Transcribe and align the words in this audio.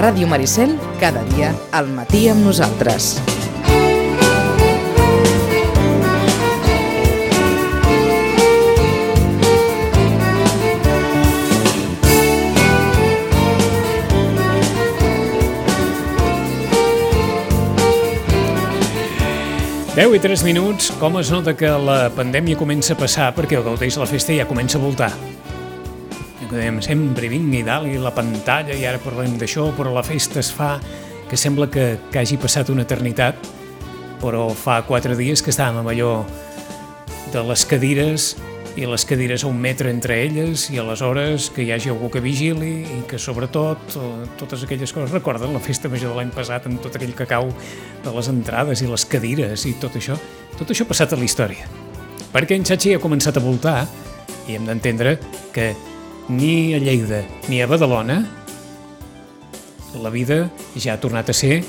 Ràdio 0.00 0.24
Maricel, 0.24 0.78
cada 0.96 1.20
dia 1.28 1.50
al 1.76 1.90
matí 1.92 2.22
amb 2.32 2.40
nosaltres. 2.40 3.18
Deu 19.92 20.14
i 20.16 20.20
3 20.22 20.46
minuts, 20.48 20.94
com 20.96 21.20
es 21.20 21.28
nota 21.28 21.52
que 21.52 21.68
la 21.76 22.06
pandèmia 22.16 22.56
comença 22.56 22.96
a 22.96 23.02
passar 23.04 23.34
perquè 23.36 23.60
el 23.60 23.68
gaudeix 23.68 24.00
la 24.00 24.08
festa 24.08 24.32
ja 24.32 24.48
comença 24.48 24.80
a 24.80 24.84
voltar. 24.86 25.12
Dèiem, 26.50 26.80
sempre 26.82 27.28
vingui 27.30 27.62
dalt 27.62 27.86
i 27.86 27.98
la 28.00 28.10
pantalla 28.10 28.74
i 28.74 28.82
ara 28.88 28.98
parlem 28.98 29.36
d'això, 29.38 29.68
però 29.76 29.92
la 29.94 30.02
festa 30.02 30.40
es 30.42 30.50
fa 30.50 30.80
que 31.30 31.38
sembla 31.38 31.68
que, 31.70 31.94
que 32.10 32.18
hagi 32.18 32.40
passat 32.42 32.72
una 32.74 32.82
eternitat, 32.82 33.38
però 34.18 34.48
fa 34.58 34.80
quatre 34.82 35.14
dies 35.14 35.44
que 35.46 35.52
estàvem 35.54 35.78
amb 35.78 35.92
allò 35.92 36.24
de 37.30 37.44
les 37.46 37.62
cadires 37.70 38.32
i 38.74 38.86
les 38.86 39.04
cadires 39.06 39.44
a 39.44 39.48
un 39.50 39.60
metre 39.62 39.92
entre 39.94 40.16
elles 40.24 40.64
i 40.74 40.78
aleshores 40.82 41.48
que 41.54 41.62
hi 41.62 41.70
hagi 41.74 41.92
algú 41.92 42.10
que 42.10 42.22
vigili 42.22 42.72
i 42.82 42.98
que 43.06 43.18
sobretot 43.18 43.94
eh, 43.98 44.08
totes 44.40 44.64
aquelles 44.66 44.90
coses. 44.94 45.14
Recorden 45.14 45.54
la 45.54 45.62
festa 45.62 45.90
major 45.90 46.10
de 46.10 46.18
l'any 46.18 46.32
passat 46.34 46.66
amb 46.66 46.82
tot 46.82 46.98
aquell 46.98 47.14
cacau 47.18 47.50
de 48.02 48.16
les 48.16 48.30
entrades 48.32 48.82
i 48.82 48.90
les 48.90 49.06
cadires 49.06 49.66
i 49.70 49.76
tot 49.78 49.98
això? 50.02 50.18
Tot 50.58 50.70
això 50.70 50.86
ha 50.86 50.90
passat 50.90 51.14
a 51.14 51.20
la 51.20 51.26
història. 51.26 51.70
Perquè 52.34 52.58
en 52.58 52.66
Xachi 52.66 52.96
ha 52.96 53.02
començat 53.02 53.38
a 53.38 53.44
voltar 53.44 53.84
i 54.48 54.58
hem 54.58 54.66
d'entendre 54.66 55.16
que 55.54 55.70
ni 56.28 56.74
a 56.74 56.80
Lleida 56.82 57.24
ni 57.48 57.62
a 57.62 57.66
Badalona 57.70 58.20
la 60.02 60.10
vida 60.10 60.50
ja 60.76 60.94
ha 60.94 61.00
tornat 61.02 61.30
a 61.30 61.34
ser 61.34 61.62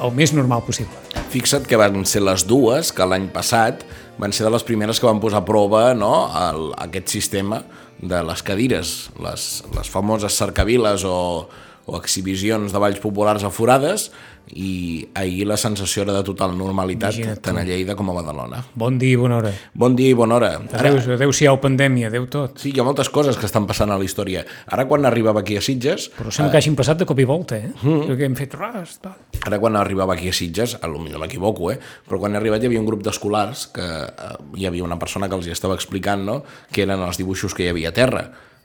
el 0.00 0.12
més 0.16 0.32
normal 0.32 0.62
possible. 0.64 0.94
Fixa't 1.30 1.66
que 1.68 1.78
van 1.78 2.04
ser 2.08 2.22
les 2.24 2.44
dues 2.48 2.92
que 2.94 3.06
l'any 3.06 3.28
passat 3.34 3.84
van 4.20 4.32
ser 4.34 4.46
de 4.46 4.52
les 4.54 4.64
primeres 4.66 5.00
que 5.00 5.08
van 5.08 5.20
posar 5.22 5.42
a 5.42 5.46
prova 5.46 5.90
no, 5.94 6.30
el, 6.38 6.70
aquest 6.86 7.10
sistema 7.12 7.62
de 8.00 8.22
les 8.24 8.42
cadires, 8.42 9.10
les, 9.20 9.48
les 9.76 9.90
famoses 9.92 10.36
cercaviles 10.40 11.04
o, 11.04 11.48
o 11.90 11.98
exhibicions 11.98 12.72
de 12.72 12.82
balls 12.82 13.00
populars 13.02 13.42
aforades 13.46 14.10
i 14.50 15.06
ahir 15.14 15.44
la 15.46 15.56
sensació 15.60 16.02
era 16.02 16.14
de 16.16 16.22
total 16.26 16.56
normalitat 16.58 17.14
Imagina't 17.14 17.42
tant 17.44 17.58
a 17.60 17.64
Lleida 17.66 17.94
com 17.98 18.08
a 18.10 18.14
Badalona. 18.16 18.62
Bon 18.74 18.96
dia 18.98 19.14
i 19.14 19.18
bona 19.20 19.38
hora. 19.38 19.52
Bon 19.78 19.94
dia 19.98 20.10
i 20.10 20.16
bona 20.18 20.38
hora. 20.38 20.50
Adéu, 20.74 20.98
adéu-siau 21.14 21.60
pandèmia, 21.62 22.08
adéu 22.10 22.26
tot. 22.30 22.58
Sí, 22.62 22.72
hi 22.74 22.82
ha 22.82 22.86
moltes 22.86 23.12
coses 23.14 23.38
que 23.38 23.46
estan 23.46 23.68
passant 23.70 23.92
a 23.94 23.98
la 24.00 24.06
història. 24.06 24.42
Ara 24.66 24.88
quan 24.90 25.06
arribava 25.06 25.44
aquí 25.44 25.58
a 25.58 25.62
Sitges, 25.62 26.08
Però 26.16 26.34
sembla 26.34 26.54
que 26.54 26.62
hagin 26.62 26.78
passat 26.78 26.98
de 26.98 27.06
cop 27.06 27.22
i 27.22 27.28
volta, 27.28 27.60
eh? 27.60 27.70
Mm. 27.82 28.18
Que 28.18 28.26
hem 28.26 28.36
fet 28.38 28.58
ras, 28.58 28.98
va. 29.04 29.14
Ara 29.46 29.60
quan 29.62 29.78
arribava 29.78 30.18
aquí 30.18 30.32
a 30.32 30.34
Sitges, 30.34 30.78
a 30.82 30.90
lo 30.90 30.98
millor 31.02 31.22
m'equivoco, 31.22 31.70
eh? 31.70 31.78
però 32.08 32.18
quan 32.18 32.34
he 32.34 32.40
arribat 32.40 32.64
hi 32.64 32.70
havia 32.70 32.82
un 32.82 32.88
grup 32.88 33.04
d'escolars 33.06 33.68
que 33.74 33.86
eh, 33.86 34.30
hi 34.58 34.66
havia 34.66 34.86
una 34.86 34.98
persona 34.98 35.28
que 35.28 35.38
els 35.38 35.46
hi 35.46 35.54
estava 35.54 35.76
explicant 35.78 36.26
no? 36.26 36.40
que 36.72 36.82
eren 36.86 37.02
els 37.06 37.20
dibuixos 37.20 37.54
que 37.54 37.66
hi 37.66 37.70
havia 37.70 37.92
a 37.94 37.96
terra 37.96 38.24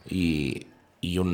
i, 0.10 0.56
i 1.06 1.16
un, 1.22 1.32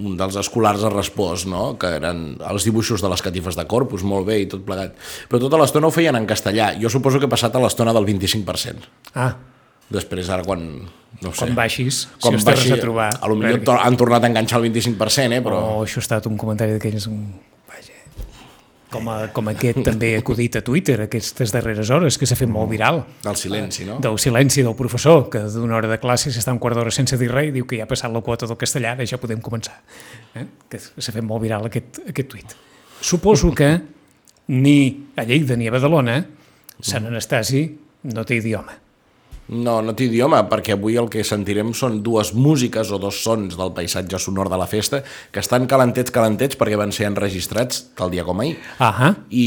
un 0.00 0.16
dels 0.18 0.36
escolars 0.40 0.82
ha 0.86 0.90
respost 0.92 1.48
no? 1.50 1.72
que 1.80 1.90
eren 1.98 2.24
els 2.48 2.66
dibuixos 2.68 3.04
de 3.04 3.10
les 3.12 3.22
catifes 3.24 3.58
de 3.58 3.66
corpus, 3.68 4.04
molt 4.06 4.26
bé 4.28 4.40
i 4.42 4.48
tot 4.50 4.64
plegat. 4.66 4.96
Però 5.28 5.42
tota 5.42 5.60
l'estona 5.60 5.90
ho 5.90 5.94
feien 5.94 6.16
en 6.18 6.28
castellà. 6.30 6.72
Jo 6.80 6.90
suposo 6.92 7.20
que 7.20 7.28
he 7.28 7.32
passat 7.32 7.56
a 7.58 7.62
l'estona 7.62 7.94
del 7.96 8.08
25%. 8.08 8.92
Ah, 9.14 9.32
Després, 9.92 10.28
ara, 10.32 10.44
quan... 10.46 10.62
No 11.22 11.30
ho 11.30 11.34
sé, 11.36 11.44
quan 11.44 11.54
baixis, 11.54 12.06
quan 12.16 12.38
si 12.38 12.44
tornes 12.44 12.46
baixi, 12.48 12.70
a 12.72 12.80
trobar. 12.80 13.08
A 13.20 13.28
lo 13.28 13.36
millor 13.36 13.60
perquè- 13.60 13.82
han 13.84 13.96
tornat 14.00 14.24
a 14.24 14.30
enganxar 14.30 14.58
el 14.62 14.70
25%, 14.70 15.36
eh? 15.36 15.42
però... 15.44 15.58
Oh, 15.60 15.82
això 15.84 16.00
ha 16.00 16.06
estat 16.06 16.26
un 16.30 16.38
comentari 16.40 16.78
d'aquells... 16.78 17.08
Com, 18.92 19.08
a, 19.08 19.16
com 19.32 19.48
aquest 19.52 19.80
també 19.86 20.12
acudit 20.18 20.58
a 20.60 20.62
Twitter 20.64 20.98
aquestes 21.06 21.54
darreres 21.54 21.90
hores, 21.94 22.18
que 22.20 22.28
s'ha 22.28 22.36
fet 22.38 22.50
molt 22.50 22.70
viral. 22.70 23.00
Del 23.24 23.38
silenci, 23.40 23.86
no? 23.88 23.96
Del 24.04 24.18
silenci 24.20 24.64
del 24.66 24.76
professor, 24.78 25.24
que 25.32 25.44
d'una 25.54 25.78
hora 25.78 25.90
de 25.90 25.98
classe 26.02 26.32
s'està 26.34 26.52
un 26.52 26.60
quart 26.62 26.76
d'hora 26.76 26.92
sense 26.92 27.16
dir 27.20 27.30
res 27.32 27.48
i 27.50 27.56
diu 27.56 27.66
que 27.68 27.80
ja 27.80 27.86
ha 27.88 27.90
passat 27.90 28.12
la 28.12 28.20
quota 28.24 28.48
del 28.50 28.60
castellà, 28.60 28.92
ara 28.96 29.08
ja 29.08 29.20
podem 29.22 29.40
començar. 29.40 29.78
Eh? 30.36 30.44
Que 30.68 30.80
s'ha 30.82 31.14
fet 31.14 31.24
molt 31.24 31.42
viral 31.44 31.70
aquest, 31.70 32.04
aquest 32.12 32.30
tuit. 32.36 32.54
Suposo 33.02 33.50
que 33.56 33.72
ni 34.52 34.78
a 35.16 35.24
Lleida 35.24 35.56
ni 35.56 35.66
a 35.70 35.74
Badalona 35.74 36.20
Sant 36.82 37.06
Anastasi 37.06 37.62
no 38.10 38.24
té 38.26 38.40
idioma. 38.40 38.74
No, 39.52 39.76
no 39.84 39.92
té 39.96 40.06
idioma, 40.08 40.42
perquè 40.48 40.76
avui 40.76 40.96
el 41.00 41.10
que 41.12 41.24
sentirem 41.26 41.74
són 41.76 42.00
dues 42.04 42.32
músiques 42.32 42.88
o 42.92 42.98
dos 43.02 43.20
sons 43.24 43.58
del 43.58 43.74
paisatge 43.76 44.20
sonor 44.22 44.48
de 44.48 44.58
la 44.60 44.68
festa 44.70 45.02
que 45.32 45.42
estan 45.42 45.66
calentets, 45.68 46.14
calentets, 46.14 46.56
perquè 46.56 46.78
van 46.80 46.94
ser 46.94 47.10
enregistrats 47.10 47.82
tal 47.98 48.12
dia 48.14 48.24
com 48.24 48.40
ahir. 48.40 48.56
Ahà. 48.80 49.12
I, 49.28 49.46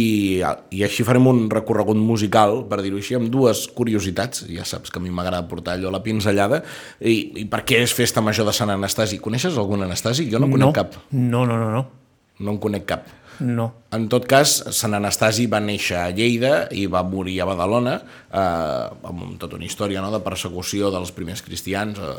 I 0.75 0.85
així 0.85 1.05
farem 1.07 1.25
un 1.31 1.45
recorregut 1.49 1.97
musical, 1.97 2.61
per 2.69 2.83
dir-ho 2.85 3.01
així, 3.01 3.17
amb 3.17 3.31
dues 3.33 3.65
curiositats. 3.73 4.45
Ja 4.51 4.67
saps 4.67 4.93
que 4.93 5.01
a 5.01 5.03
mi 5.03 5.13
m'agrada 5.13 5.47
portar 5.49 5.79
allò 5.79 5.89
a 5.89 5.97
la 5.97 6.03
pinzellada. 6.05 6.61
I, 7.01 7.17
I 7.41 7.49
per 7.49 7.65
què 7.65 7.81
és 7.83 7.93
festa 7.95 8.21
major 8.21 8.45
de 8.45 8.55
Sant 8.55 8.73
Anastasi? 8.73 9.21
Coneixes 9.23 9.57
algun 9.57 9.87
Anastasi? 9.87 10.29
Jo 10.29 10.41
no 10.41 10.51
conec 10.51 10.69
no. 10.69 10.73
cap. 10.75 10.99
No, 11.11 11.47
no, 11.49 11.57
no, 11.57 11.71
no. 11.73 12.04
No 12.39 12.55
en 12.55 12.59
conec 12.63 12.87
cap. 12.89 13.05
No. 13.39 13.67
En 13.95 14.07
tot 14.11 14.25
cas, 14.29 14.51
Sant 14.75 14.95
Anastasi 14.95 15.45
va 15.51 15.59
néixer 15.63 15.97
a 15.99 16.11
Lleida 16.15 16.67
i 16.71 16.85
va 16.91 17.03
morir 17.03 17.35
a 17.41 17.47
Badalona, 17.49 17.95
eh, 18.31 19.09
amb 19.11 19.35
tota 19.41 19.59
una 19.59 19.67
història 19.67 20.03
no, 20.03 20.11
de 20.13 20.21
persecució 20.23 20.91
dels 20.93 21.11
primers 21.15 21.43
cristians, 21.43 21.99
eh, 21.99 22.15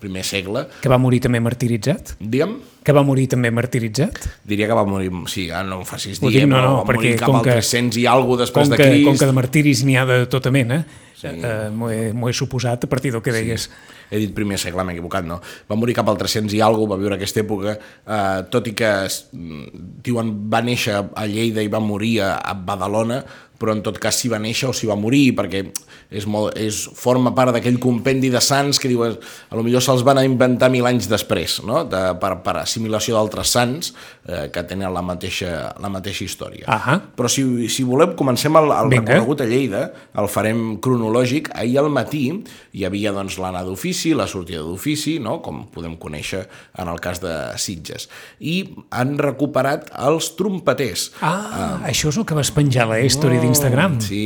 primer 0.00 0.24
segle. 0.24 0.66
Que 0.82 0.88
va 0.92 0.98
morir 1.00 1.20
també 1.24 1.40
martiritzat? 1.40 2.16
Digue'm, 2.20 2.58
Que 2.86 2.92
va 2.94 3.02
morir 3.02 3.26
també 3.26 3.50
martiritzat? 3.50 4.18
diria 4.44 4.68
que 4.68 4.74
va 4.78 4.84
morir, 4.86 5.10
sí, 5.26 5.48
ara 5.50 5.64
no 5.66 5.80
em 5.80 5.84
facis 5.84 6.20
dir, 6.20 6.30
dic, 6.30 6.46
no, 6.46 6.60
no, 6.62 6.76
va 6.76 6.84
morir 6.84 7.00
perquè 7.00 7.18
cap 7.18 7.26
com 7.26 7.36
al 7.40 7.42
que- 7.42 7.56
300 7.58 7.96
i 7.98 8.06
alguna 8.06 8.42
després 8.44 8.68
de 8.70 8.76
Crist. 8.76 9.04
com 9.08 9.18
que 9.18 9.26
de 9.26 9.32
martiris 9.32 9.82
n'hi 9.84 9.96
ha 9.96 10.04
de 10.06 10.26
tota 10.26 10.52
mena, 10.52 10.86
sí. 11.18 11.26
eh, 11.26 11.68
m'ho 11.74 11.90
he, 11.90 12.12
he 12.12 12.32
suposat 12.32 12.84
a 12.84 12.86
partir 12.86 13.10
del 13.12 13.22
que 13.22 13.32
deies. 13.32 13.70
he 14.08 14.18
dit 14.18 14.32
primer 14.32 14.56
segle, 14.56 14.84
m'he 14.84 14.92
equivocat, 14.94 15.24
no? 15.26 15.40
Va 15.68 15.74
morir 15.74 15.92
cap 15.96 16.06
al 16.08 16.16
300 16.16 16.54
i 16.54 16.60
alguna 16.60 16.94
va 16.94 16.96
viure 17.00 17.16
aquesta 17.16 17.40
època, 17.42 17.72
eh, 18.06 18.42
tot 18.52 18.68
i 18.68 18.72
que 18.72 18.86
mm, 19.32 19.64
diuen 20.06 20.30
va 20.48 20.62
néixer 20.62 20.94
a 21.12 21.26
Lleida 21.26 21.60
i 21.60 21.66
va 21.66 21.80
morir 21.80 22.20
a, 22.22 22.36
a 22.38 22.54
Badalona, 22.54 23.24
però 23.58 23.74
en 23.76 23.82
tot 23.84 23.98
cas 24.00 24.18
si 24.20 24.30
va 24.32 24.40
néixer 24.42 24.68
o 24.70 24.74
si 24.76 24.88
va 24.88 24.96
morir, 24.98 25.30
perquè 25.36 25.64
és 26.10 26.26
molt, 26.30 26.54
és, 26.60 26.76
forma 26.96 27.32
part 27.34 27.54
d'aquell 27.56 27.78
compendi 27.82 28.30
de 28.30 28.40
sants 28.42 28.78
que 28.82 28.90
diuen, 28.90 29.16
a 29.50 29.58
lo 29.58 29.64
millor 29.66 29.82
se'ls 29.84 30.04
van 30.06 30.20
inventar 30.22 30.70
mil 30.72 30.86
anys 30.86 31.08
després, 31.10 31.58
no? 31.66 31.82
de, 31.88 32.02
per, 32.22 32.36
per 32.44 32.58
assimilació 32.62 33.16
d'altres 33.16 33.54
sants 33.56 33.92
eh, 34.28 34.46
que 34.54 34.62
tenen 34.68 34.92
la 34.94 35.02
mateixa, 35.04 35.72
la 35.82 35.90
mateixa 35.92 36.24
història. 36.26 36.66
Ahà. 36.70 36.98
Però 37.16 37.30
si, 37.32 37.44
si 37.72 37.86
volem, 37.86 38.14
comencem 38.18 38.54
el, 38.60 38.70
el 38.76 38.92
Vinga. 38.92 39.16
recorregut 39.16 39.42
a 39.42 39.48
Lleida, 39.50 39.82
el 40.20 40.30
farem 40.32 40.62
cronològic. 40.82 41.50
Ahir 41.56 41.80
al 41.82 41.90
matí 41.94 42.24
hi 42.76 42.86
havia 42.86 43.14
doncs, 43.16 43.38
l'anar 43.42 43.64
d'ofici, 43.66 44.14
la 44.16 44.28
sortida 44.30 44.62
d'ofici, 44.64 45.16
no? 45.22 45.38
com 45.44 45.64
podem 45.72 45.96
conèixer 46.00 46.44
en 46.78 46.92
el 46.92 47.00
cas 47.02 47.22
de 47.24 47.34
Sitges. 47.60 48.08
I 48.38 48.58
han 48.94 49.16
recuperat 49.20 49.90
els 50.06 50.32
trompeters. 50.38 51.10
Ah, 51.24 51.80
això 51.86 52.12
és 52.12 52.20
el 52.20 52.26
que 52.28 52.36
vas 52.36 52.52
penjar 52.54 52.86
a 52.86 52.92
la 52.94 53.02
història 53.04 53.42
d'Instagram. 53.46 53.96
Sí, 54.04 54.24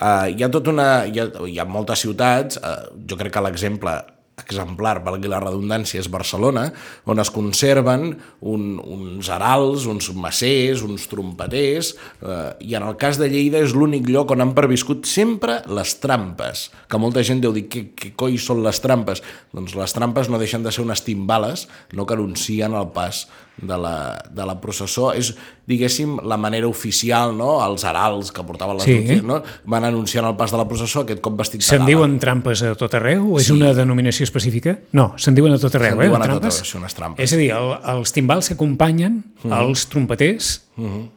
uh, 0.00 0.26
hi 0.32 0.42
ha 0.42 0.50
tot 0.52 0.72
una... 0.72 0.88
Hi 1.06 1.20
ha, 1.22 1.28
hi 1.48 1.60
ha 1.60 1.68
moltes 1.68 2.02
ciutats, 2.06 2.58
uh, 2.58 2.90
jo 3.08 3.20
crec 3.20 3.36
que 3.36 3.44
l'exemple 3.44 4.00
exemplar, 4.40 5.00
valgui 5.04 5.30
la 5.30 5.40
redundància, 5.42 6.00
és 6.00 6.08
Barcelona, 6.10 6.66
on 7.10 7.20
es 7.22 7.30
conserven 7.32 8.08
un, 8.40 8.64
uns 8.80 9.28
arals, 9.32 9.86
uns 9.90 10.10
macers, 10.16 10.82
uns 10.86 11.06
trompeters, 11.10 11.92
eh, 12.22 12.48
i 12.66 12.76
en 12.78 12.86
el 12.88 12.96
cas 13.00 13.20
de 13.20 13.28
Lleida 13.32 13.62
és 13.62 13.76
l'únic 13.76 14.08
lloc 14.10 14.32
on 14.34 14.44
han 14.44 14.54
previscut 14.56 15.06
sempre 15.08 15.60
les 15.68 15.94
trampes, 16.02 16.70
que 16.88 17.02
molta 17.02 17.24
gent 17.26 17.44
deu 17.44 17.54
dir, 17.56 17.68
què, 17.72 17.86
què 17.98 18.14
coi 18.18 18.40
són 18.40 18.64
les 18.64 18.82
trampes? 18.82 19.22
Doncs 19.54 19.76
les 19.78 19.96
trampes 19.96 20.32
no 20.32 20.40
deixen 20.42 20.64
de 20.64 20.74
ser 20.74 20.84
unes 20.84 21.04
timbales, 21.06 21.68
no 21.92 22.08
que 22.08 22.18
anuncien 22.18 22.74
el 22.78 22.90
pas 22.96 23.26
de 23.60 23.76
la, 23.78 24.22
de 24.30 24.46
la 24.46 24.54
processó. 24.60 25.12
És, 25.14 25.34
diguéssim, 25.66 26.16
la 26.26 26.36
manera 26.36 26.66
oficial, 26.66 27.36
no?, 27.36 27.60
els 27.66 27.84
arals 27.84 28.32
que 28.32 28.42
portaven 28.42 28.76
les 28.76 28.84
Sí. 28.84 28.94
notícies, 28.94 29.22
no? 29.22 29.42
van 29.64 29.84
anunciant 29.84 30.26
el 30.26 30.34
pas 30.36 30.50
de 30.50 30.56
la 30.58 30.66
processó, 30.66 31.00
aquest 31.04 31.20
cop 31.20 31.36
vestit 31.38 31.62
Se'n 31.62 31.84
diuen 31.86 32.18
trampes 32.18 32.62
a 32.62 32.74
tot 32.74 32.94
arreu? 32.94 33.34
O 33.34 33.38
és 33.38 33.50
una 33.50 33.72
denominació 33.74 34.24
específica? 34.24 34.78
No, 34.92 35.12
se'n 35.16 35.34
diuen 35.34 35.52
a 35.54 35.58
tot 35.58 35.74
arreu, 35.76 36.00
eh? 36.00 36.08
diuen 36.08 36.22
a 36.22 36.26
tot 36.26 36.44
arreu, 36.48 36.64
són 36.64 36.80
unes 36.82 36.94
trampes. 36.94 37.22
És 37.24 37.32
a 37.36 37.36
dir, 37.36 37.50
el, 37.52 37.76
els 37.96 38.12
timbals 38.12 38.48
que 38.48 38.54
acompanyen 38.54 39.22
Mhm. 39.44 39.52
els 39.52 39.86
trompeters 39.86 40.62
eh, 40.78 41.08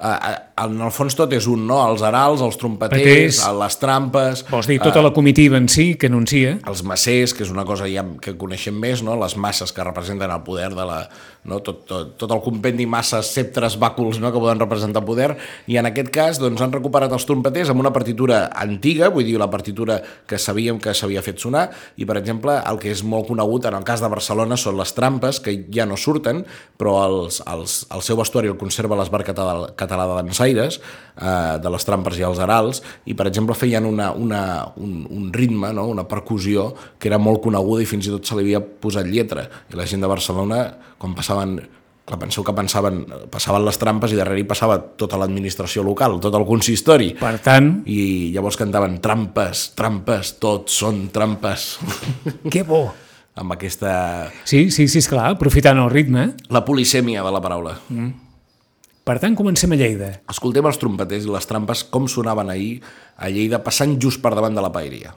en 0.00 0.80
el 0.80 0.92
fons 0.94 1.14
tot 1.16 1.32
és 1.36 1.46
un, 1.50 1.66
no? 1.68 1.78
Els 1.90 2.02
arals, 2.06 2.40
els 2.44 2.56
trompeters, 2.60 3.00
Paters. 3.40 3.40
les 3.60 3.76
trampes... 3.80 4.42
Vols 4.50 4.68
dir, 4.70 4.78
tota 4.80 5.02
la 5.04 5.12
comitiva 5.16 5.58
en 5.60 5.68
si 5.68 5.94
que 6.00 6.08
anuncia... 6.08 6.56
els 6.70 6.82
massers, 6.86 7.34
que 7.36 7.44
és 7.44 7.52
una 7.52 7.66
cosa 7.68 7.88
ja 7.90 8.04
que 8.22 8.34
coneixem 8.40 8.76
més, 8.80 9.04
no? 9.04 9.16
les 9.20 9.36
masses 9.40 9.74
que 9.76 9.84
representen 9.84 10.32
el 10.32 10.42
poder 10.46 10.70
de 10.72 10.86
la... 10.88 11.02
No? 11.48 11.60
Tot, 11.64 11.84
tot, 11.88 12.14
tot 12.20 12.32
el 12.34 12.42
compendi 12.44 12.84
masses, 12.88 13.30
sceptres, 13.32 13.78
bàculs 13.80 14.20
no? 14.20 14.32
que 14.32 14.40
poden 14.40 14.60
representar 14.60 15.04
poder, 15.04 15.30
i 15.70 15.78
en 15.80 15.88
aquest 15.88 16.10
cas 16.12 16.40
doncs, 16.40 16.60
han 16.64 16.72
recuperat 16.72 17.12
els 17.16 17.24
trompeters 17.28 17.72
amb 17.72 17.80
una 17.84 17.92
partitura 17.92 18.42
antiga, 18.60 19.08
vull 19.12 19.24
dir, 19.28 19.38
la 19.40 19.48
partitura 19.52 20.00
que 20.28 20.40
sabíem 20.40 20.80
que 20.80 20.92
s'havia 20.96 21.24
fet 21.24 21.40
sonar, 21.40 21.66
i 21.96 22.08
per 22.08 22.18
exemple, 22.20 22.58
el 22.68 22.80
que 22.80 22.92
és 22.92 23.04
molt 23.04 23.28
conegut 23.30 23.68
en 23.68 23.78
el 23.78 23.86
cas 23.88 24.04
de 24.04 24.12
Barcelona 24.12 24.58
són 24.60 24.76
les 24.80 24.92
trampes, 24.96 25.40
que 25.40 25.56
ja 25.72 25.88
no 25.88 25.96
surten, 26.00 26.44
però 26.80 26.98
els, 27.06 27.40
els, 27.48 27.80
el 27.92 28.04
seu 28.04 28.20
vestuari 28.20 28.52
el 28.52 28.60
conserva 28.60 28.98
l'Esbar 29.00 29.24
Català, 29.24 29.56
Català 29.90 30.06
de 30.06 30.20
Dansaires, 30.22 30.78
eh, 31.18 31.58
de 31.58 31.74
les 31.74 31.86
trampes 31.88 32.20
i 32.20 32.26
els 32.26 32.38
arals, 32.42 32.80
i 33.10 33.16
per 33.18 33.26
exemple 33.30 33.58
feien 33.58 33.88
una, 33.88 34.12
una, 34.14 34.44
un, 34.78 35.02
un 35.10 35.26
ritme, 35.34 35.74
no? 35.74 35.88
una 35.90 36.06
percussió 36.06 36.70
que 36.98 37.10
era 37.10 37.18
molt 37.18 37.42
coneguda 37.42 37.82
i 37.82 37.90
fins 37.90 38.06
i 38.06 38.14
tot 38.14 38.30
se 38.30 38.38
li 38.38 38.46
havia 38.46 38.62
posat 38.62 39.10
lletra. 39.10 39.48
I 39.70 39.78
la 39.80 39.88
gent 39.90 40.06
de 40.06 40.10
Barcelona, 40.14 40.62
quan 41.00 41.18
passaven 41.18 41.58
clar, 42.10 42.18
penseu 42.22 42.46
que 42.46 42.54
pensaven, 42.56 43.04
passaven 43.30 43.66
les 43.66 43.78
trampes 43.78 44.14
i 44.14 44.18
darrere 44.18 44.42
hi 44.42 44.48
passava 44.48 44.78
tota 44.78 45.18
l'administració 45.20 45.84
local, 45.86 46.18
tot 46.22 46.34
el 46.38 46.46
consistori. 46.48 47.12
Per 47.20 47.36
tant, 47.44 47.70
I 47.90 48.32
llavors 48.34 48.58
cantaven 48.60 48.98
trampes, 49.04 49.70
trampes, 49.78 50.34
tots 50.42 50.80
són 50.82 51.08
trampes. 51.14 51.76
que 52.50 52.64
bo! 52.66 52.88
amb 53.40 53.54
aquesta... 53.54 53.92
Sí, 54.44 54.70
sí, 54.74 54.88
sí, 54.90 55.00
esclar, 55.00 55.30
aprofitant 55.32 55.78
el 55.80 55.88
ritme. 55.92 56.32
La 56.52 56.64
polisèmia 56.66 57.22
de 57.24 57.32
la 57.32 57.40
paraula. 57.40 57.78
Per 59.10 59.16
tant, 59.18 59.34
comencem 59.34 59.72
a 59.74 59.76
Lleida. 59.80 60.08
Escoltem 60.30 60.68
els 60.70 60.76
trompeters 60.78 61.24
i 61.26 61.32
les 61.34 61.48
trampes 61.50 61.80
com 61.90 62.04
sonaven 62.06 62.52
ahir 62.52 62.76
a 63.18 63.26
Lleida 63.34 63.58
passant 63.64 63.96
just 63.98 64.22
per 64.22 64.30
davant 64.38 64.54
de 64.54 64.62
la 64.62 64.70
paeria. 64.70 65.16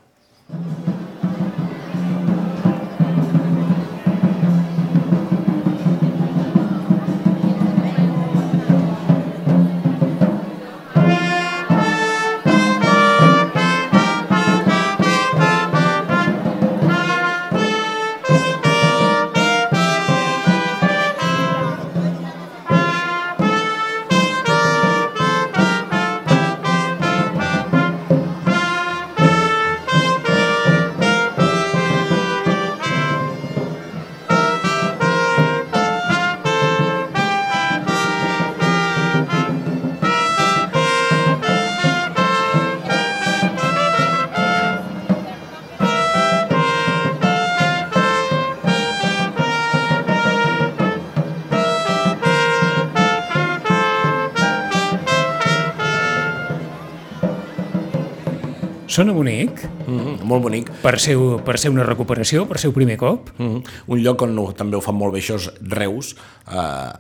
Sona 58.94 59.12
bonic, 59.12 59.64
Mm 59.88 60.00
-hmm, 60.00 60.24
molt 60.24 60.44
bonic. 60.44 60.70
per 60.84 61.00
ser, 61.00 61.18
per 61.44 61.58
ser 61.58 61.72
una 61.72 61.84
recuperació, 61.84 62.46
per 62.46 62.60
ser 62.60 62.68
el 62.68 62.74
primer 62.74 62.98
cop. 62.98 63.32
Mm 63.40 63.46
-hmm. 63.48 63.64
Un 63.88 64.04
lloc 64.04 64.22
on 64.22 64.36
no, 64.36 64.54
també 64.54 64.78
ho 64.78 64.82
fan 64.82 64.96
molt 64.96 65.14
bé 65.14 65.20
això 65.20 65.36
és 65.36 65.50
Reus 65.62 66.16
eh, 66.52 66.92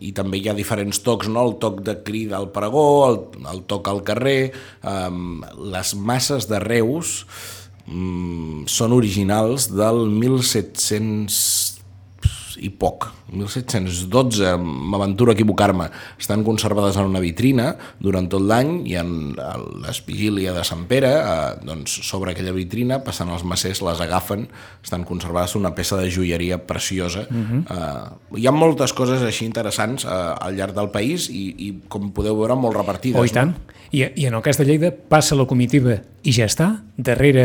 i 0.00 0.12
també 0.12 0.38
hi 0.38 0.48
ha 0.48 0.54
diferents 0.54 1.02
tocs, 1.02 1.28
no? 1.28 1.46
el 1.46 1.58
toc 1.58 1.82
de 1.82 2.02
crida 2.02 2.38
al 2.38 2.50
pregó, 2.50 3.10
el, 3.10 3.18
el 3.52 3.62
toc 3.66 3.88
al 3.88 4.02
carrer, 4.02 4.52
eh, 4.82 5.10
les 5.72 5.94
masses 5.94 6.48
de 6.48 6.58
Reus 6.58 7.26
mm, 7.86 8.64
són 8.66 8.92
originals 8.92 9.68
del 9.76 10.08
1700 10.08 11.75
i 12.62 12.70
poc, 12.70 13.08
1712, 13.32 14.56
m'aventuro 14.60 15.32
a 15.32 15.36
equivocar-me, 15.36 15.88
estan 16.20 16.44
conservades 16.46 16.96
en 16.96 17.10
una 17.10 17.22
vitrina 17.22 17.72
durant 18.02 18.28
tot 18.30 18.44
l'any 18.44 18.80
i 18.88 18.96
en 19.00 19.12
les 19.82 20.00
vigília 20.06 20.54
de 20.56 20.64
Sant 20.66 20.86
Pere, 20.90 21.12
eh, 21.18 21.52
doncs 21.66 21.98
sobre 22.06 22.32
aquella 22.32 22.54
vitrina, 22.56 23.00
passant 23.04 23.30
els 23.34 23.44
massers, 23.44 23.82
les 23.86 24.02
agafen, 24.02 24.46
estan 24.84 25.04
conservades 25.08 25.56
una 25.58 25.74
peça 25.74 25.98
de 26.00 26.10
joieria 26.10 26.58
preciosa. 26.66 27.26
Uh 27.30 27.36
-huh. 27.36 27.62
eh, 27.70 28.40
hi 28.40 28.46
ha 28.46 28.52
moltes 28.52 28.92
coses 28.92 29.22
així 29.22 29.44
interessants 29.44 30.04
eh, 30.04 30.08
al 30.08 30.56
llarg 30.56 30.74
del 30.74 30.90
país 30.90 31.28
i, 31.30 31.54
i 31.58 31.74
com 31.88 32.10
podeu 32.12 32.36
veure, 32.36 32.54
molt 32.54 32.76
repartides. 32.76 33.20
Oh, 33.20 33.24
i 33.24 33.30
tant. 33.30 33.54
I, 33.92 34.02
I 34.14 34.26
en 34.26 34.34
el 34.34 34.42
cas 34.42 34.58
de 34.58 34.64
Lleida 34.64 34.90
passa 34.90 35.34
la 35.34 35.46
comitiva 35.46 36.00
i 36.26 36.32
ja 36.34 36.46
està? 36.48 36.66
Darrere, 36.96 37.44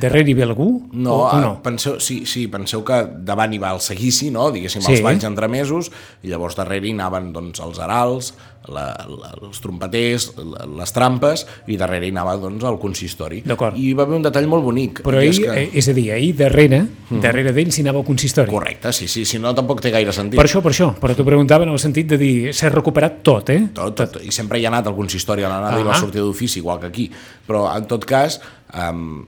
darrere 0.00 0.30
hi 0.30 0.34
ve 0.38 0.44
algú? 0.46 0.68
No, 0.92 1.12
o, 1.12 1.24
o 1.28 1.36
no? 1.36 1.40
no? 1.42 1.50
Penseu, 1.64 1.98
sí, 2.00 2.22
sí, 2.30 2.46
penseu 2.48 2.80
que 2.86 3.02
davant 3.28 3.52
hi 3.52 3.58
va 3.60 3.74
el 3.76 3.82
seguici, 3.84 4.30
no? 4.34 4.48
diguéssim, 4.54 4.80
Sí. 4.84 4.94
els 4.96 5.04
balls 5.04 5.26
entremesos, 5.28 5.90
i 6.24 6.32
llavors 6.32 6.56
darrere 6.56 6.88
hi 6.88 6.94
anaven 6.96 7.32
doncs, 7.36 7.60
els 7.60 7.80
arals, 7.84 8.32
la, 8.72 8.84
la, 9.08 9.32
els 9.42 9.60
trompeters, 9.64 10.30
la, 10.38 10.66
les 10.80 10.92
trampes, 10.92 11.44
i 11.66 11.76
darrere 11.80 12.06
hi 12.06 12.12
anava 12.14 12.36
doncs, 12.40 12.64
el 12.68 12.78
consistori. 12.82 13.42
I 13.44 13.88
hi 13.88 13.92
va 13.96 14.04
haver 14.06 14.16
un 14.18 14.26
detall 14.26 14.48
molt 14.50 14.64
bonic. 14.64 15.02
Però 15.06 15.18
ahir, 15.20 15.30
és 15.30 15.40
que... 15.42 15.54
que... 15.54 15.78
és 15.78 15.88
a 15.88 15.94
dir, 15.96 16.06
ahir 16.12 16.34
darrere, 16.38 16.82
darrere 17.22 17.52
d'ell 17.56 17.72
s'hi 17.74 17.82
anava 17.86 18.02
al 18.02 18.06
consistori. 18.08 18.50
Correcte, 18.52 18.92
sí, 18.92 19.08
sí, 19.08 19.24
si 19.28 19.38
no 19.42 19.54
tampoc 19.56 19.80
té 19.84 19.92
gaire 19.94 20.12
sentit. 20.12 20.38
Per 20.38 20.46
això, 20.46 20.62
per 20.64 20.72
això, 20.74 20.92
però 21.00 21.16
t'ho 21.16 21.26
preguntava 21.26 21.64
en 21.64 21.74
el 21.74 21.80
sentit 21.82 22.08
de 22.12 22.20
dir, 22.20 22.34
s'ha 22.54 22.70
recuperat 22.74 23.22
tot, 23.26 23.50
eh? 23.54 23.60
tot, 23.74 23.96
tot, 23.98 24.20
i 24.24 24.32
sempre 24.34 24.60
hi 24.60 24.66
ha 24.66 24.72
anat 24.72 24.86
al 24.90 24.96
consistori 24.96 25.44
a 25.44 25.48
l'anada 25.48 25.76
-huh. 25.76 25.82
i 25.82 25.84
la 25.84 25.96
Ah. 25.96 26.00
sortida 26.00 26.24
d'ofici, 26.24 26.58
igual 26.58 26.80
que 26.80 26.86
aquí. 26.86 27.10
Però, 27.46 27.66
en 27.76 27.86
tot 27.86 28.04
cas, 28.04 28.40
um, 28.74 29.26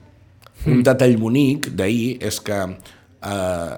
un 0.66 0.82
detall 0.82 1.16
bonic 1.16 1.70
d'ahir 1.74 2.18
és 2.20 2.40
que 2.40 2.58
eh, 3.22 3.74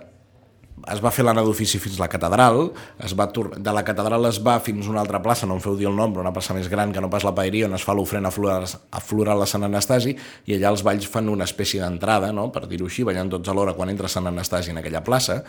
es 0.90 1.00
va 1.02 1.12
fer 1.14 1.25
l'anada 1.25 1.46
d'ofici 1.46 1.79
fins 1.82 1.99
a 1.99 2.05
la 2.05 2.08
catedral, 2.11 2.73
es 3.05 3.14
va 3.19 3.29
de 3.32 3.75
la 3.75 3.84
catedral 3.87 4.26
es 4.26 4.40
va 4.43 4.58
fins 4.61 4.87
a 4.87 4.90
una 4.90 5.02
altra 5.02 5.20
plaça, 5.23 5.46
no 5.46 5.58
em 5.58 5.62
feu 5.62 5.76
dir 5.79 5.88
el 5.90 5.96
nom, 5.99 6.14
però 6.14 6.25
una 6.25 6.32
plaça 6.34 6.56
més 6.56 6.69
gran 6.73 6.93
que 6.93 7.00
no 7.00 7.11
pas 7.12 7.26
la 7.26 7.34
paeria, 7.34 7.69
on 7.69 7.76
es 7.79 7.84
fa 7.87 7.94
l'ofrena 7.94 8.31
floral, 8.31 8.67
a 8.67 9.03
a 9.43 9.46
Sant 9.46 9.69
Anastasi, 9.69 10.17
i 10.46 10.56
allà 10.56 10.72
els 10.72 10.82
balls 10.82 11.06
fan 11.06 11.29
una 11.29 11.44
espècie 11.44 11.81
d'entrada, 11.82 12.32
no? 12.32 12.51
per 12.53 12.67
dir-ho 12.67 12.86
així, 12.86 13.05
ballant 13.05 13.31
tots 13.31 13.48
alhora 13.48 13.74
quan 13.74 13.91
entra 13.91 14.08
Sant 14.08 14.27
Anastasi 14.27 14.70
en 14.70 14.82
aquella 14.82 15.05
plaça, 15.05 15.43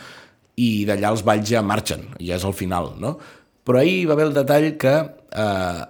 i 0.55 0.85
d'allà 0.85 1.09
els 1.15 1.23
balls 1.25 1.49
ja 1.49 1.63
marxen, 1.65 2.11
ja 2.19 2.37
és 2.37 2.45
el 2.45 2.53
final, 2.53 2.93
no? 3.01 3.17
Però 3.63 3.79
ahir 3.79 4.01
hi 4.01 4.05
va 4.05 4.13
haver 4.13 4.27
el 4.27 4.35
detall 4.35 4.69
que 4.77 4.93
eh, 4.93 5.83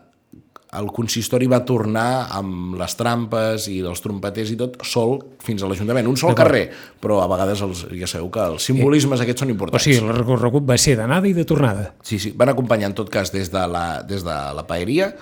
el 0.80 0.88
consistori 0.96 1.48
va 1.52 1.60
tornar 1.66 2.28
amb 2.34 2.76
les 2.80 2.96
trampes 3.00 3.68
i 3.72 3.80
els 3.86 4.02
trompeters 4.02 4.52
i 4.54 4.58
tot 4.60 4.78
sol 4.88 5.20
fins 5.44 5.62
a 5.64 5.68
l'Ajuntament. 5.70 6.08
Un 6.10 6.18
sol 6.18 6.34
carrer, 6.38 6.64
però 7.02 7.20
a 7.24 7.28
vegades 7.32 7.62
els, 7.66 7.86
ja 8.00 8.08
sabeu 8.10 8.30
que 8.34 8.40
els 8.54 8.64
simbolismes 8.70 9.22
aquests 9.22 9.44
són 9.46 9.50
O 9.52 9.56
importants. 9.56 9.84
sigui, 9.84 9.98
el 10.02 10.14
recorregut 10.18 10.66
va 10.70 10.78
ser 10.78 10.96
d'anada 11.00 11.28
i 11.28 11.34
de 11.34 11.46
tornada. 11.46 11.94
Sí, 12.04 12.20
sí, 12.20 12.34
van 12.36 12.50
acompanyar 12.50 12.90
en 12.92 12.98
tot 12.98 13.10
cas 13.14 13.32
des 13.32 13.52
de 13.54 13.68
la, 13.68 14.02
des 14.04 14.24
de 14.26 14.34
la 14.58 14.66
paeria 14.68 15.14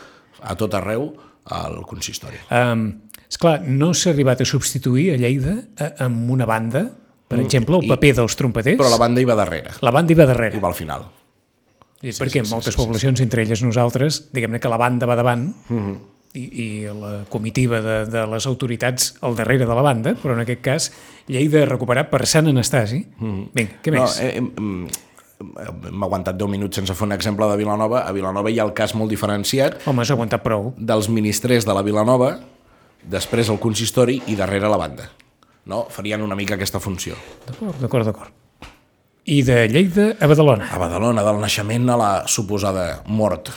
a 0.41 0.55
tot 0.55 0.73
arreu 0.73 1.11
al 1.45 1.81
consistori. 1.85 2.37
Um, 2.49 2.87
esclar, 3.27 3.61
no 3.67 3.93
s'ha 3.93 4.11
arribat 4.11 4.41
a 4.41 4.45
substituir 4.45 5.11
a 5.13 5.17
Lleida 5.17 5.55
eh, 5.77 5.93
amb 6.05 6.29
una 6.31 6.45
banda, 6.45 6.85
per 7.27 7.39
exemple, 7.39 7.77
el 7.79 7.85
i- 7.85 7.89
paper 7.89 8.13
dels 8.21 8.35
trompeters. 8.35 8.77
Però 8.79 8.89
la 8.91 8.97
banda 9.01 9.21
hi 9.21 9.25
va 9.25 9.35
darrere, 9.39 9.71
la 9.81 9.91
banda 9.91 10.11
hi 10.13 10.15
va 10.19 10.23
i 10.23 10.27
darrere. 10.27 10.59
va 10.59 10.67
al 10.69 10.75
final. 10.75 11.05
Sí, 12.01 12.11
perquè 12.17 12.41
en 12.41 12.49
moltes 12.49 12.75
poblacions, 12.75 13.21
entre 13.21 13.43
elles 13.43 13.61
nosaltres, 13.61 14.29
diguem-ne 14.33 14.59
que 14.59 14.69
la 14.69 14.77
banda 14.77 15.05
va 15.05 15.15
davant 15.15 15.53
Mhm. 15.69 15.95
i, 16.33 16.41
i 16.63 16.67
la 16.87 17.25
comitiva 17.29 17.81
de, 17.81 18.05
de 18.09 18.25
les 18.27 18.45
autoritats 18.47 19.15
al 19.21 19.35
darrere 19.35 19.65
de 19.67 19.75
la 19.75 19.81
banda, 19.83 20.15
però 20.15 20.33
en 20.33 20.39
aquest 20.45 20.61
cas 20.61 20.91
Lleida 21.27 21.65
recuperat 21.65 22.09
per 22.09 22.25
Sant 22.25 22.47
Anastasi. 22.47 23.05
Vinga, 23.19 23.77
què 23.83 23.91
més? 23.91 24.01
Mhm. 24.01 24.01
No, 24.01 24.09
eh, 24.21 24.35
hem, 24.37 24.51
hem, 24.57 24.87
hem 25.87 26.03
aguantat 26.03 26.35
10 26.37 26.49
minuts 26.49 26.75
sense 26.75 26.93
fer 26.95 27.05
un 27.05 27.11
exemple 27.13 27.45
de 27.49 27.57
Vilanova. 27.57 28.03
A 28.07 28.11
Vilanova 28.11 28.49
hi 28.49 28.59
ha 28.59 28.63
el 28.65 28.73
cas 28.73 28.93
molt 28.95 29.09
diferenciat 29.09 29.81
Home, 29.87 30.01
has 30.01 30.11
aguantat 30.11 30.41
prou. 30.43 30.73
dels 30.77 31.07
ministrers 31.09 31.65
de 31.65 31.73
la 31.73 31.81
Vilanova, 31.83 32.39
després 33.03 33.49
el 33.49 33.59
consistori 33.59 34.21
i 34.27 34.35
darrere 34.35 34.69
la 34.69 34.77
banda. 34.77 35.09
No? 35.65 35.85
Farien 35.89 36.21
una 36.21 36.35
mica 36.35 36.55
aquesta 36.55 36.79
funció. 36.79 37.15
D'acord, 37.47 37.79
d'acord, 37.79 38.05
d'acord. 38.05 38.31
I 39.31 39.43
de 39.47 39.69
Lleida 39.71 40.09
a 40.19 40.27
Badalona. 40.27 40.65
A 40.75 40.77
Badalona, 40.81 41.23
del 41.23 41.37
naixement 41.39 41.87
a 41.93 41.95
la 41.95 42.09
suposada 42.27 42.87
mort. 43.07 43.47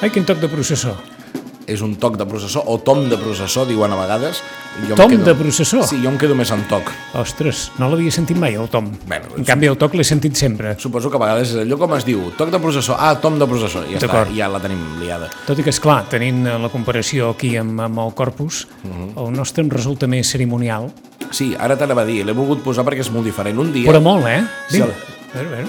Ai, 0.00 0.10
quin 0.14 0.24
toc 0.24 0.38
de 0.42 0.48
processó. 0.50 0.94
És 1.68 1.82
un 1.84 1.96
toc 2.00 2.14
de 2.16 2.24
processó, 2.24 2.62
o 2.64 2.78
tom 2.80 3.10
de 3.10 3.16
processó, 3.20 3.66
diuen 3.68 3.92
a 3.92 3.96
vegades. 3.98 4.38
Jo 4.88 4.94
Tom 4.96 5.10
quedo- 5.10 5.24
de 5.26 5.34
processó? 5.36 5.82
Sí, 5.84 5.98
jo 6.02 6.08
em 6.08 6.16
quedo 6.16 6.34
més 6.34 6.50
en 6.54 6.62
toc. 6.70 6.88
Ostres, 7.18 7.72
no 7.78 7.90
l'havia 7.90 8.10
sentit 8.10 8.38
mai, 8.40 8.54
el 8.54 8.70
tom. 8.72 8.86
Bueno, 9.06 9.26
en 9.36 9.44
canvi, 9.44 9.66
el 9.68 9.76
toc 9.76 9.92
l'he 9.98 10.04
sentit 10.04 10.34
sempre. 10.34 10.76
Suposo 10.80 11.10
que 11.10 11.16
a 11.16 11.20
vegades 11.20 11.50
és 11.50 11.56
allò 11.66 11.76
com 11.76 11.92
es 11.98 12.06
diu, 12.06 12.30
toc 12.38 12.48
de 12.50 12.58
processó, 12.58 12.96
ah, 12.98 13.18
tom 13.20 13.38
de 13.38 13.46
processó, 13.46 13.82
ja 13.90 13.98
està, 13.98 14.24
ja 14.34 14.48
la 14.48 14.60
tenim 14.60 14.80
liada. 15.00 15.28
Tot 15.46 15.58
i 15.58 15.62
que, 15.62 15.68
és 15.74 15.80
clar, 15.80 16.06
tenint 16.08 16.46
eh, 16.46 16.58
la 16.58 16.70
comparació 16.70 17.30
aquí 17.34 17.54
amb, 17.58 17.78
amb 17.80 17.98
el 17.98 18.14
corpus, 18.14 18.66
Mhm. 18.84 19.18
el 19.18 19.32
nostre 19.36 19.62
em 19.62 19.68
resulta 19.70 20.06
més 20.06 20.26
cerimonial, 20.30 20.90
Sí, 21.30 21.54
ara 21.58 21.76
t'anava 21.76 22.00
a 22.02 22.04
dir, 22.06 22.24
l'he 22.24 22.32
volgut 22.32 22.62
posar 22.64 22.86
perquè 22.86 23.00
és 23.00 23.10
molt 23.10 23.26
diferent. 23.26 23.58
Un 23.58 23.70
dia... 23.70 23.90
però 23.90 24.00
molt, 24.00 24.24
eh? 24.26 24.42
Sí, 24.70 24.78
Vinga, 24.80 24.86
el- 24.86 24.92
a 24.92 25.42
veure, 25.42 25.48
a 25.48 25.56
veure. 25.58 25.68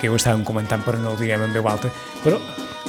Que 0.00 0.10
ho 0.10 0.16
estàvem 0.18 0.44
comentant 0.46 0.84
però 0.86 1.00
no 1.00 1.14
ho 1.14 1.18
direm 1.20 1.42
en 1.48 1.52
veu 1.56 1.66
alta 1.68 1.90
però 2.24 2.38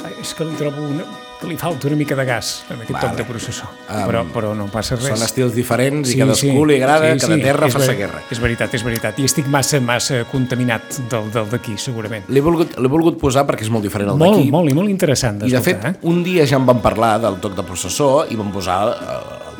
ai, 0.04 0.14
és 0.20 0.32
que 0.36 0.46
li 0.46 0.56
trobo 0.58 0.84
una, 0.86 1.04
que 1.40 1.48
li 1.48 1.56
falta 1.60 1.88
una 1.88 1.96
mica 1.96 2.16
de 2.16 2.24
gas 2.28 2.50
en 2.70 2.80
aquest 2.82 2.94
toc 2.94 3.10
Vale. 3.10 3.18
de 3.22 3.26
processó 3.28 3.68
Um, 3.90 4.04
però, 4.06 4.20
però 4.30 4.50
no 4.54 4.68
passa 4.70 4.94
res 4.94 5.08
Són 5.10 5.24
estils 5.26 5.50
diferents 5.50 6.12
i 6.12 6.18
cadascú 6.20 6.62
li 6.68 6.76
agrada, 6.78 7.08
cada 7.18 7.38
terra 7.42 7.66
és 7.66 7.74
fa 7.74 7.80
sa 7.82 7.96
guerra. 7.98 8.20
és 8.30 8.38
veritat, 8.38 8.76
és 8.78 8.84
veritat 8.86 9.18
i 9.18 9.24
estic 9.26 9.48
massa, 9.50 9.80
massa 9.82 10.20
contaminat 10.30 11.00
del 11.10 11.26
del 11.34 11.48
d'aquí 11.50 11.74
segurament 11.74 12.30
L'he 12.30 12.42
volgut, 12.44 12.76
volgut 12.78 13.18
posar 13.18 13.42
perquè 13.48 13.66
és 13.66 13.72
molt 13.74 13.82
diferent 13.82 14.12
el 14.12 14.20
molt, 14.20 14.38
d'aquí. 14.38 14.52
molt 14.54 14.70
i 14.70 14.76
molt 14.78 14.92
interessant 14.92 15.42
I 15.42 15.50
de 15.50 15.62
fet, 15.64 15.82
eh? 15.90 15.94
un 16.06 16.22
dia 16.22 16.46
ja 16.46 16.60
en 16.60 16.68
vam 16.70 16.78
parlar 16.84 17.16
del 17.26 17.40
toc 17.42 17.58
de 17.58 17.66
processó 17.66 18.10
i 18.30 18.38
vam 18.38 18.54
posar 18.54 18.78
eh, 18.94 19.50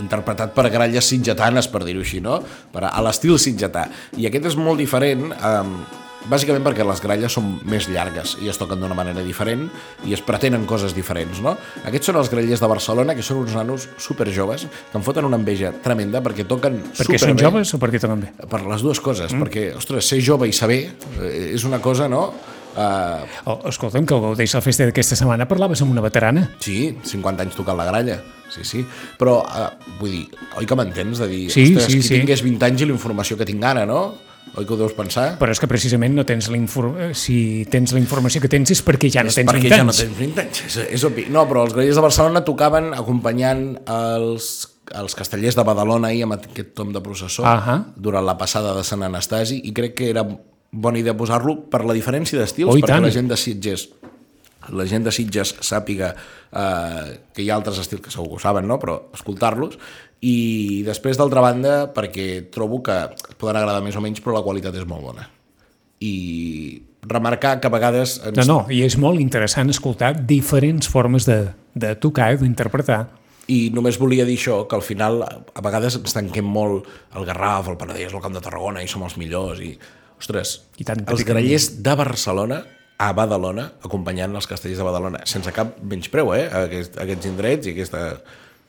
interpretat 0.00 0.52
per 0.56 0.68
gralles 0.72 1.08
sitgetanes, 1.12 1.68
per 1.72 1.84
dir-ho 1.84 2.04
així, 2.04 2.20
no? 2.24 2.38
Per, 2.72 2.84
a 2.88 3.00
l'estil 3.04 3.38
sitgetà. 3.40 3.86
I 4.20 4.28
aquest 4.30 4.50
és 4.52 4.56
molt 4.60 4.80
diferent, 4.80 5.30
eh, 5.32 5.99
bàsicament 6.28 6.64
perquè 6.66 6.84
les 6.84 7.00
gralles 7.00 7.32
són 7.32 7.54
més 7.64 7.88
llargues 7.88 8.36
i 8.44 8.50
es 8.52 8.58
toquen 8.60 8.80
d'una 8.82 8.96
manera 8.98 9.22
diferent 9.24 9.68
i 10.04 10.12
es 10.16 10.20
pretenen 10.20 10.66
coses 10.68 10.92
diferents, 10.96 11.40
no? 11.40 11.56
Aquests 11.88 12.10
són 12.10 12.20
els 12.20 12.30
grallers 12.32 12.60
de 12.60 12.68
Barcelona, 12.70 13.14
que 13.16 13.24
són 13.24 13.40
uns 13.46 13.54
nanos 13.56 13.88
superjoves, 13.98 14.66
que 14.90 14.98
em 15.00 15.06
foten 15.06 15.24
una 15.24 15.38
enveja 15.40 15.72
tremenda 15.84 16.20
perquè 16.20 16.44
toquen 16.48 16.80
perquè 16.92 17.16
superbé. 17.16 17.24
són 17.24 17.40
joves 17.40 17.74
o 17.74 17.80
perquè 17.82 18.00
toquen 18.02 18.26
bé? 18.26 18.32
Per 18.50 18.62
les 18.66 18.84
dues 18.84 19.00
coses, 19.00 19.32
mm. 19.32 19.44
perquè, 19.46 19.66
ostres, 19.80 20.06
ser 20.12 20.20
jove 20.20 20.48
i 20.50 20.52
saber 20.56 20.82
eh, 21.20 21.52
és 21.54 21.64
una 21.64 21.80
cosa, 21.80 22.08
no? 22.08 22.28
Uh, 22.70 23.24
Oh, 23.50 23.56
escolta'm, 23.66 24.04
que 24.06 24.14
Gaudeix 24.14 24.52
la 24.54 24.60
festa 24.62 24.86
d'aquesta 24.86 25.16
setmana 25.18 25.42
parlaves 25.50 25.80
amb 25.82 25.90
una 25.90 26.04
veterana 26.04 26.44
Sí, 26.62 26.92
50 27.02 27.42
anys 27.42 27.56
tocant 27.58 27.74
la 27.80 27.86
gralla, 27.88 28.20
sí, 28.54 28.62
sí. 28.62 28.84
Però, 29.18 29.40
uh, 29.42 29.96
vull 29.98 30.12
dir, 30.14 30.20
oi 30.60 30.68
que 30.70 30.78
m'entens 30.78 31.18
de 31.18 31.26
dir, 31.26 31.40
Sí, 31.50 31.64
ostres, 31.72 31.88
sí, 31.90 31.96
qui 31.98 32.06
sí. 32.06 32.20
tingués 32.20 32.44
20 32.46 32.68
anys 32.68 32.84
i 32.84 32.86
la 32.86 32.94
informació 32.94 33.36
que 33.40 33.48
tinc 33.48 33.64
ara, 33.66 33.82
no? 33.90 34.04
Oi 34.58 34.66
que 34.66 34.74
ho 34.74 34.76
deus 34.80 34.92
pensar? 34.98 35.36
però 35.38 35.52
és 35.54 35.60
que 35.62 35.68
precisament 35.70 36.14
no 36.16 36.24
tens 36.26 36.48
la 36.50 36.58
eh, 36.58 37.12
si 37.14 37.64
tens 37.70 37.92
la 37.94 38.00
informació 38.02 38.40
que 38.42 38.48
tens 38.50 38.72
és 38.74 38.82
perquè 38.82 39.10
ja 39.12 39.22
no 39.22 39.30
és 39.30 39.38
tens 39.38 39.46
perquè 39.52 39.68
20 39.70 39.76
ja 39.76 39.84
no 39.84 39.92
anys 39.92 40.00
tens 40.02 40.18
20 40.18 40.42
anys, 40.42 40.62
és, 40.66 40.76
és 40.98 41.04
obvi. 41.06 41.26
No, 41.30 41.46
però 41.46 41.62
els 41.68 41.74
grallers 41.76 41.94
de 42.00 42.02
Barcelona 42.02 42.42
tocaven 42.44 42.90
acompanyant 42.94 43.78
els, 43.86 44.50
els 44.90 45.14
castellers 45.14 45.54
de 45.54 45.64
Badalona 45.64 46.10
ahir 46.10 46.24
amb 46.26 46.34
aquest 46.40 46.74
tom 46.74 46.90
de 46.92 47.00
processó 47.04 47.46
Ahà. 47.46 47.78
durant 47.96 48.26
la 48.26 48.36
passada 48.40 48.74
de 48.74 48.82
Sant 48.84 49.06
Anastasi 49.06 49.60
i 49.64 49.72
crec 49.72 49.94
que 50.02 50.10
era 50.10 50.26
bona 50.70 50.98
idea 50.98 51.14
posar-lo 51.16 51.56
per 51.70 51.84
la 51.84 51.94
diferència 51.94 52.38
d'estils, 52.38 52.70
Oh, 52.70 52.76
i 52.78 52.82
perquè 52.82 52.96
tant. 52.98 53.06
la 53.06 53.14
gent 53.14 53.30
de 53.30 53.38
Sitges 53.38 53.88
la 54.76 54.84
gent 54.86 55.02
de 55.06 55.10
Sitges 55.10 55.54
sàpiga 55.64 56.10
eh, 56.52 57.18
que 57.34 57.42
hi 57.42 57.48
ha 57.50 57.56
altres 57.56 57.78
estils 57.80 58.02
que 58.04 58.10
segur 58.12 58.28
que 58.28 58.36
ho 58.36 58.42
saben, 58.42 58.66
no? 58.68 58.76
però 58.78 58.98
escoltar-los 59.16 59.78
i 60.20 60.82
després 60.84 61.16
d'altra 61.16 61.40
banda 61.44 61.74
perquè 61.96 62.50
trobo 62.52 62.82
que 62.84 62.96
et 63.08 63.36
poden 63.40 63.56
agradar 63.56 63.80
més 63.84 63.96
o 63.96 64.02
menys 64.04 64.20
però 64.20 64.36
la 64.36 64.44
qualitat 64.44 64.76
és 64.76 64.88
molt 64.88 65.06
bona 65.06 65.28
i 66.00 66.82
remarcar 67.02 67.60
que 67.60 67.68
a 67.68 67.72
vegades 67.72 68.18
ens 68.24 68.40
No, 68.40 68.46
no, 68.48 68.58
i 68.72 68.82
és 68.84 68.96
molt 69.00 69.20
interessant 69.20 69.70
escoltar 69.72 70.14
diferents 70.28 70.88
formes 70.88 71.28
de, 71.28 71.52
de 71.74 71.94
tocar, 72.00 72.32
d'interpretar. 72.40 73.06
I 73.50 73.70
només 73.74 73.98
volia 74.00 74.24
dir 74.28 74.36
això, 74.38 74.62
que 74.68 74.76
al 74.78 74.84
final 74.84 75.22
a 75.24 75.62
vegades 75.64 75.96
ens 75.98 76.14
tanquem 76.14 76.46
molt 76.46 76.88
el 77.18 77.26
Garraf, 77.28 77.68
el 77.72 77.78
Penedès, 77.80 78.12
el 78.14 78.22
Camp 78.24 78.36
de 78.36 78.42
Tarragona 78.44 78.84
i 78.84 78.88
som 78.88 79.04
els 79.04 79.16
millors 79.20 79.60
i, 79.64 79.72
ostres, 80.20 80.60
I 80.78 80.86
tant 80.88 81.02
els 81.08 81.24
grallers 81.26 81.70
de 81.82 81.96
Barcelona 81.98 82.60
a 83.00 83.12
Badalona, 83.16 83.64
acompanyant 83.84 84.36
els 84.36 84.46
castellers 84.48 84.80
de 84.80 84.86
Badalona, 84.86 85.24
sense 85.28 85.52
cap 85.56 85.78
menyspreu, 85.80 86.34
eh, 86.36 86.44
a 86.46 86.66
aquest, 86.68 87.00
a 87.00 87.06
aquests 87.08 87.30
indrets 87.32 87.68
i 87.68 87.74
aquesta... 87.74 88.04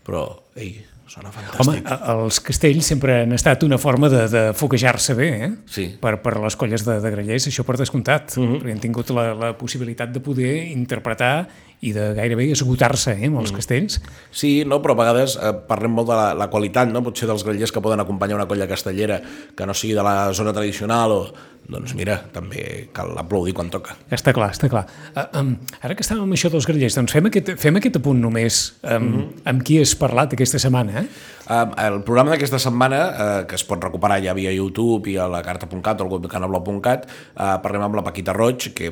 Però, 0.02 0.24
ei, 0.58 0.80
sona 1.12 1.30
Home, 1.30 1.78
fantàstic. 1.82 1.90
a- 1.92 2.14
els 2.16 2.40
castells 2.48 2.88
sempre 2.94 3.22
han 3.24 3.34
estat 3.36 3.64
una 3.68 3.78
forma 3.78 4.10
de, 4.10 4.22
de 4.32 4.44
foguejar-se 4.58 5.16
bé, 5.18 5.30
eh? 5.46 5.52
Sí. 5.68 5.88
Per, 6.02 6.16
per 6.24 6.38
les 6.40 6.56
colles 6.56 6.86
de, 6.88 7.00
de 7.04 7.12
grallers, 7.12 7.48
això 7.52 7.66
per 7.68 7.76
descomptat, 7.82 8.38
mm 8.38 8.46
-hmm. 8.48 8.62
perquè 8.62 8.72
han 8.78 8.80
tingut 8.80 9.10
la, 9.18 9.34
la 9.34 9.52
possibilitat 9.58 10.12
de 10.12 10.20
poder 10.20 10.56
interpretar 10.72 11.48
i 11.82 11.94
de 11.96 12.12
gairebé 12.14 12.52
esgotar-se 12.54 13.16
eh, 13.18 13.30
amb 13.30 13.42
els 13.42 13.54
castells. 13.56 13.98
Sí, 14.30 14.62
no, 14.70 14.82
però 14.84 14.94
a 14.94 15.02
vegades 15.02 15.38
eh, 15.38 15.54
parlem 15.68 15.96
molt 15.98 16.12
de 16.12 16.18
la, 16.18 16.28
la 16.38 16.50
qualitat, 16.54 16.92
no? 16.94 17.02
potser 17.06 17.30
dels 17.30 17.46
grallers 17.48 17.74
que 17.74 17.82
poden 17.82 18.04
acompanyar 18.04 18.38
una 18.38 18.48
colla 18.50 18.70
castellera 18.70 19.18
que 19.58 19.66
no 19.66 19.74
sigui 19.74 19.98
de 19.98 20.06
la 20.06 20.18
zona 20.38 20.54
tradicional 20.54 21.18
o... 21.18 21.24
Doncs 21.72 21.94
mira, 21.96 22.18
també 22.34 22.90
cal 22.92 23.14
aplaudir 23.22 23.54
quan 23.56 23.70
toca. 23.72 23.94
Està 24.12 24.34
clar, 24.36 24.50
està 24.52 24.68
clar. 24.68 24.82
Uh, 25.14 25.24
um, 25.40 25.52
ara 25.80 25.96
que 25.96 26.04
estàvem 26.04 26.26
amb 26.26 26.36
això 26.36 26.50
dels 26.52 26.66
grallers, 26.68 26.98
doncs 26.98 27.14
fem 27.16 27.30
aquest, 27.30 27.54
fem 27.62 27.78
aquest 27.80 28.00
apunt 28.02 28.20
només 28.20 28.58
um, 28.82 28.90
mm 28.90 29.14
-hmm. 29.14 29.46
amb 29.54 29.64
qui 29.64 29.78
has 29.80 29.94
parlat 29.96 30.34
aquesta 30.34 30.60
setmana, 30.60 31.04
eh? 31.04 31.06
Uh, 31.48 31.72
el 31.86 32.02
programa 32.04 32.32
d'aquesta 32.32 32.60
setmana, 32.60 33.00
uh, 33.10 33.48
que 33.48 33.56
es 33.56 33.64
pot 33.64 33.82
recuperar 33.84 34.22
ja 34.24 34.34
via 34.34 34.52
YouTube 34.52 35.10
i 35.10 35.18
a 35.18 35.28
la 35.28 35.42
carta.cat 35.42 36.02
o 36.02 36.04
al 36.04 36.12
web 36.12 36.28
canablau.cat, 36.28 37.08
uh, 37.36 37.58
parlem 37.64 37.82
amb 37.82 37.96
la 37.96 38.04
Paquita 38.04 38.34
Roig, 38.34 38.74
que 38.74 38.92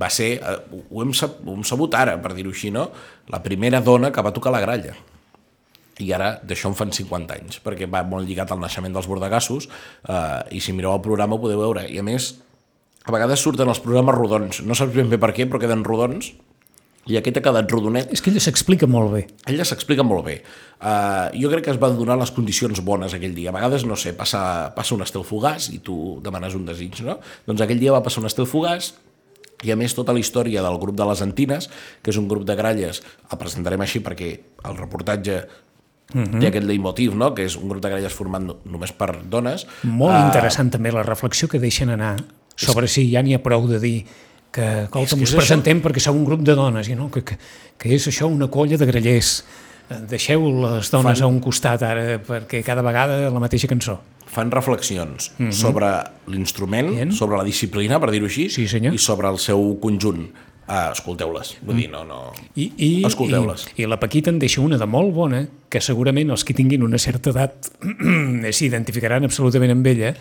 va 0.00 0.10
ser, 0.10 0.40
uh, 0.40 0.82
ho, 0.90 1.02
hem, 1.02 1.12
sab- 1.12 1.40
ho 1.44 1.54
hem 1.54 1.62
sabut 1.64 1.94
ara, 1.94 2.16
per 2.24 2.32
dir-ho 2.36 2.54
així, 2.54 2.72
no? 2.74 2.88
la 3.32 3.42
primera 3.44 3.82
dona 3.84 4.10
que 4.12 4.24
va 4.24 4.32
tocar 4.36 4.52
la 4.54 4.62
gralla. 4.64 4.96
I 6.02 6.08
ara 6.16 6.32
d'això 6.42 6.72
en 6.72 6.78
fan 6.78 6.90
50 6.96 7.36
anys, 7.36 7.60
perquè 7.62 7.86
va 7.90 8.02
molt 8.08 8.26
lligat 8.26 8.50
al 8.50 8.62
naixement 8.62 8.96
dels 8.96 9.06
bordegassos, 9.10 9.68
uh, 10.08 10.40
i 10.50 10.62
si 10.64 10.74
mireu 10.74 10.96
el 10.96 11.04
programa 11.04 11.36
ho 11.36 11.42
podeu 11.44 11.60
veure. 11.62 11.84
I 11.86 12.00
a 12.02 12.06
més, 12.06 12.32
a 13.04 13.14
vegades 13.14 13.44
surten 13.44 13.70
els 13.70 13.82
programes 13.84 14.18
rodons, 14.18 14.64
no 14.66 14.74
saps 14.74 14.96
ben 14.96 15.12
bé 15.12 15.20
per 15.22 15.30
què, 15.36 15.46
però 15.46 15.62
queden 15.62 15.86
rodons, 15.86 16.32
i 17.04 17.18
aquest 17.18 17.36
ha 17.36 17.42
quedat 17.44 17.68
rodonet, 17.68 18.12
És 18.16 18.22
que 18.24 18.30
ella 18.32 18.40
s'explica 18.40 18.86
molt 18.88 19.12
bé. 19.12 19.26
ella 19.46 19.64
s'explica 19.64 20.02
molt 20.02 20.24
bé. 20.24 20.42
Uh, 20.80 21.28
jo 21.36 21.50
crec 21.52 21.64
que 21.64 21.70
es 21.70 21.80
van 21.80 21.96
donar 21.98 22.16
les 22.16 22.30
condicions 22.32 22.80
bones 22.80 23.12
aquell 23.12 23.34
dia. 23.34 23.50
A 23.50 23.52
vegades, 23.52 23.84
no 23.84 23.96
sé, 23.96 24.14
passa, 24.16 24.72
passa 24.74 24.94
un 24.94 25.02
estel 25.02 25.22
fugaç 25.22 25.68
i 25.68 25.80
tu 25.84 26.20
demanes 26.24 26.54
un 26.54 26.64
desig, 26.64 27.02
no? 27.04 27.18
Doncs 27.46 27.60
aquell 27.60 27.78
dia 27.78 27.92
va 27.92 28.02
passar 28.02 28.22
un 28.24 28.26
estel 28.26 28.48
fugaç 28.48 28.94
i 29.64 29.72
a 29.72 29.76
més 29.76 29.94
tota 29.96 30.12
la 30.12 30.20
història 30.20 30.62
del 30.62 30.78
grup 30.78 30.96
de 30.96 31.06
les 31.08 31.22
Antines, 31.24 31.70
que 32.02 32.12
és 32.12 32.20
un 32.20 32.28
grup 32.28 32.44
de 32.44 32.56
gralles, 32.58 33.02
el 33.30 33.40
presentarem 33.40 33.80
així 33.80 34.02
perquè 34.04 34.30
el 34.64 34.76
reportatge 34.76 35.38
uh 36.14 36.20
-huh. 36.20 36.40
té 36.40 36.48
aquest 36.48 36.66
leitmotiv, 36.66 37.14
no? 37.14 37.34
que 37.34 37.44
és 37.44 37.56
un 37.56 37.68
grup 37.68 37.82
de 37.82 37.88
gralles 37.88 38.12
format 38.12 38.42
no, 38.42 38.58
només 38.64 38.92
per 38.92 39.22
dones. 39.28 39.66
Molt 39.82 40.14
Ah, 40.14 40.26
interessant 40.26 40.70
també 40.70 40.92
la 40.92 41.02
reflexió 41.02 41.48
que 41.48 41.58
deixen 41.58 41.90
anar 41.90 42.16
sobre 42.56 42.86
si 42.88 43.10
ja 43.10 43.22
n'hi 43.22 43.34
ha 43.34 43.42
prou 43.42 43.66
de 43.66 43.80
dir 43.80 44.04
que, 44.54 44.84
escolta, 44.84 45.16
ens 45.16 45.30
és 45.30 45.34
presentem 45.34 45.82
perquè 45.82 46.00
som 46.00 46.16
un 46.16 46.24
grup 46.24 46.40
de 46.46 46.54
dones, 46.54 46.88
i 46.88 46.94
no, 46.94 47.10
que, 47.10 47.24
que, 47.24 47.38
que 47.76 47.94
és 47.94 48.06
això 48.06 48.28
una 48.30 48.48
colla 48.48 48.76
de 48.76 48.86
grallers. 48.86 49.44
Eh, 49.90 49.98
Deixeu 50.08 50.40
les 50.62 50.90
dones 50.90 51.18
Fan- 51.18 51.24
a 51.24 51.28
un 51.28 51.40
costat 51.44 51.82
ara, 51.82 52.18
perquè 52.24 52.62
cada 52.64 52.82
vegada 52.82 53.30
la 53.30 53.40
mateixa 53.40 53.68
cançó. 53.68 53.98
fan 54.34 54.50
reflexions 54.50 55.30
uh 55.38 55.44
-huh. 55.46 55.52
sobre 55.52 55.86
l'instrument, 56.26 57.12
sobre 57.12 57.36
la 57.36 57.44
disciplina, 57.44 58.00
per 58.00 58.10
dir-ho 58.10 58.26
així, 58.26 58.48
Sí, 58.50 58.66
senyor. 58.66 58.94
i 58.94 58.98
sobre 58.98 59.28
el 59.28 59.38
seu 59.38 59.78
conjunt. 59.80 60.30
Uh, 60.66 60.90
Escolteu-les, 60.92 61.58
vull 61.62 61.76
dir, 61.76 61.90
no, 61.90 62.04
no... 62.04 62.32
I, 62.56 62.72
i, 62.78 63.04
Escolteu-les. 63.04 63.66
i, 63.76 63.82
I 63.82 63.86
la 63.86 64.00
Paquita 64.00 64.30
en 64.30 64.38
deixa 64.38 64.62
una 64.62 64.78
de 64.78 64.86
molt 64.86 65.12
bona, 65.14 65.46
que 65.68 65.78
segurament 65.80 66.30
els 66.30 66.42
que 66.42 66.54
tinguin 66.54 66.82
una 66.82 66.96
certa 66.98 67.30
edat 67.30 67.70
s'identificaran 68.50 69.24
absolutament 69.24 69.70
amb 69.72 69.86
ella, 69.86 70.14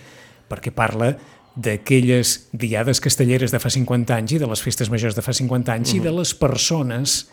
perquè 0.50 0.72
parla 0.72 1.16
d'aquelles 1.56 2.50
diades 2.52 3.00
castelleres 3.00 3.52
de 3.52 3.60
fa 3.60 3.70
50 3.70 4.16
anys 4.16 4.34
i 4.34 4.40
de 4.42 4.48
les 4.50 4.62
festes 4.62 4.90
majors 4.92 5.16
de 5.16 5.22
fa 5.22 5.34
50 5.34 5.72
anys 5.74 5.94
i 5.94 6.00
de 6.02 6.12
les 6.12 6.34
persones 6.34 7.30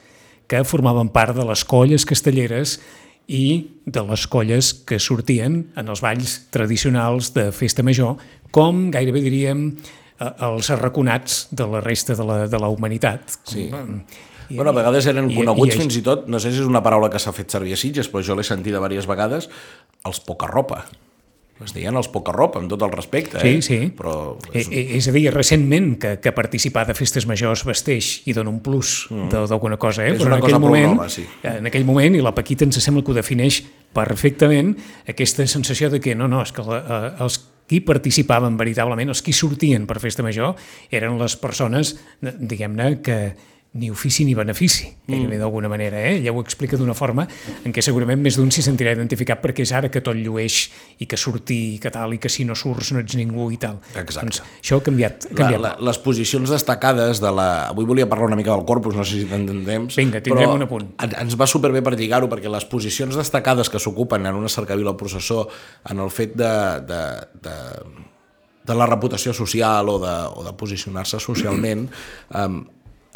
que 0.50 0.64
formaven 0.66 1.12
part 1.14 1.37
de 1.38 1.45
les 1.47 1.62
colles 1.64 2.02
castelleres 2.09 2.80
i 3.30 3.45
de 3.87 4.02
les 4.02 4.25
colles 4.26 4.73
que 4.75 4.99
sortien 4.99 5.61
en 5.78 5.88
els 5.92 6.00
balls 6.02 6.33
tradicionals 6.50 7.30
de 7.37 7.52
festa 7.54 7.85
major, 7.87 8.16
com 8.50 8.88
gairebé 8.90 9.23
diríem 9.23 9.69
eh, 9.71 10.33
els 10.49 10.71
arraconats 10.75 11.45
de 11.54 11.69
la 11.71 11.80
resta 11.85 12.16
de 12.19 12.26
la, 12.26 12.40
de 12.50 12.59
la 12.59 12.69
humanitat. 12.75 13.38
Sí. 13.47 13.69
I, 14.50 14.57
Bueno, 14.57 14.73
a 14.73 14.75
vegades 14.75 15.07
eren 15.07 15.28
i- 15.30 15.37
coneguts 15.38 15.76
i- 15.76 15.78
fins 15.78 15.95
i 16.00 16.02
tot, 16.02 16.25
no 16.26 16.40
sé 16.42 16.50
si 16.50 16.59
és 16.59 16.66
una 16.66 16.83
paraula 16.83 17.07
que 17.09 17.21
s'ha 17.23 17.30
fet 17.33 17.54
servir 17.54 17.76
a 17.76 17.78
Sitges, 17.78 18.09
però 18.11 18.19
jo 18.26 18.35
l'he 18.35 18.42
sentida 18.42 18.80
diverses 18.83 19.07
vegades, 19.07 19.47
els 20.04 20.19
poca-ropa. 20.26 20.80
Es 21.64 21.75
deien 21.76 21.95
els 21.97 22.09
poca-ropa, 22.09 22.59
amb 22.59 22.71
tot 22.71 22.81
el 22.83 22.90
respecte, 22.93 23.38
Sí, 23.40 23.49
eh? 23.59 23.62
sí. 23.62 23.79
Però 23.97 24.38
Eh, 24.52 24.64
eh, 24.71 24.97
És 24.97 25.09
a 25.09 25.12
dir, 25.12 25.26
recentment 25.35 25.99
que, 26.00 26.14
que 26.21 26.33
participar 26.33 26.87
de 26.87 26.95
festes 26.95 27.26
majors 27.26 27.64
vesteix 27.69 28.23
i 28.26 28.33
dona 28.33 28.49
un 28.50 28.61
plus 28.64 29.09
de- 29.11 29.47
d'alguna 29.47 29.76
cosa, 29.76 30.07
eh? 30.07 30.12
Mm. 30.12 30.14
És 30.14 30.21
Però 30.23 30.26
una 30.26 30.37
en 30.37 30.40
cosa 30.40 30.57
aquell 30.57 30.61
prou 30.62 30.71
moment, 30.71 30.97
nova, 30.97 31.09
sí. 31.11 31.26
en 31.43 31.67
aquell 31.67 31.85
moment, 31.85 32.14
i 32.17 32.21
la 32.25 32.35
Paquita 32.35 32.64
ens 32.64 32.81
sembla 32.83 33.05
que 33.05 33.11
ho 33.12 33.14
defineix 33.14 33.62
perfectament, 33.93 34.75
aquesta 35.07 35.47
sensació 35.47 35.90
de 35.90 36.00
que 36.00 36.14
no, 36.14 36.29
no, 36.29 36.40
és 36.43 36.52
que 36.52 36.62
la, 36.62 36.79
eh, 36.81 37.23
els 37.25 37.38
qui 37.71 37.81
participaven 37.87 38.57
veritablement, 38.59 39.09
els 39.12 39.21
qui 39.23 39.33
sortien 39.37 39.85
per 39.87 40.00
festa 40.02 40.25
major, 40.26 40.57
eren 40.90 41.19
les 41.21 41.37
persones, 41.38 41.93
diguem-ne, 42.21 43.00
que 43.05 43.19
ni 43.73 43.87
ofici 43.89 44.25
ni 44.25 44.35
benefici, 44.35 44.89
gairebé 45.07 45.37
Mm. 45.37 45.41
d'alguna 45.41 45.69
manera. 45.69 46.00
Eh? 46.03 46.17
Ella 46.19 46.33
ho 46.33 46.41
explica 46.41 46.77
d'una 46.77 46.93
forma 46.95 47.29
en 47.65 47.71
què 47.73 47.81
segurament 47.81 48.19
més 48.21 48.35
d'un 48.35 48.50
s'hi 48.50 48.62
sentirà 48.67 48.91
identificat 48.97 49.39
perquè 49.41 49.62
és 49.62 49.71
ara 49.73 49.89
que 49.89 50.00
tot 50.03 50.17
llueix 50.19 50.71
i 50.99 51.07
que 51.07 51.17
sortir 51.17 51.75
i 51.77 51.79
que 51.79 51.89
tal, 51.95 52.12
i 52.15 52.19
que 52.19 52.29
si 52.29 52.45
no 52.45 52.57
surts 52.59 52.91
no 52.93 52.99
ets 52.99 53.15
ningú 53.15 53.47
i 53.53 53.59
tal. 53.62 53.79
Exacte. 53.95 54.27
Doncs 54.27 54.43
això 54.61 54.81
ha 54.81 54.83
canviat. 54.83 55.27
Ha 55.27 55.29
la, 55.31 55.37
canviat. 55.37 55.61
la, 55.61 55.77
les 55.87 55.99
posicions 55.99 56.50
destacades 56.50 57.21
de 57.23 57.31
la... 57.31 57.69
Avui 57.69 57.85
volia 57.87 58.09
parlar 58.09 58.27
una 58.27 58.37
mica 58.37 58.50
del 58.57 58.65
corpus, 58.67 58.97
no 58.97 59.05
sé 59.05 59.21
si 59.21 59.25
tindrem 59.31 59.62
temps. 59.65 59.95
Vinga, 59.95 60.19
tindrem 60.21 60.49
però 60.50 60.57
un 60.59 60.62
apunt. 60.67 60.91
en- 60.99 61.15
Ens 61.23 61.39
va 61.39 61.47
superbé 61.47 61.81
per 61.81 61.95
lligar-ho, 61.95 62.27
perquè 62.29 62.50
les 62.50 62.65
posicions 62.65 63.15
destacades 63.15 63.71
que 63.71 63.79
s'ocupen 63.79 64.27
en 64.27 64.35
una 64.35 64.49
cercavila 64.49 64.97
processó, 64.97 65.47
en 65.89 66.00
el 66.00 66.11
fet 66.11 66.35
de, 66.35 66.50
de, 66.91 67.03
de, 67.41 67.57
de 68.67 68.75
la 68.75 68.87
reputació 68.87 69.33
social 69.33 69.89
o 69.89 69.99
de, 70.03 70.17
o 70.35 70.43
de 70.45 70.53
posicionar-se 70.59 71.21
socialment, 71.21 71.87
um, 72.35 72.65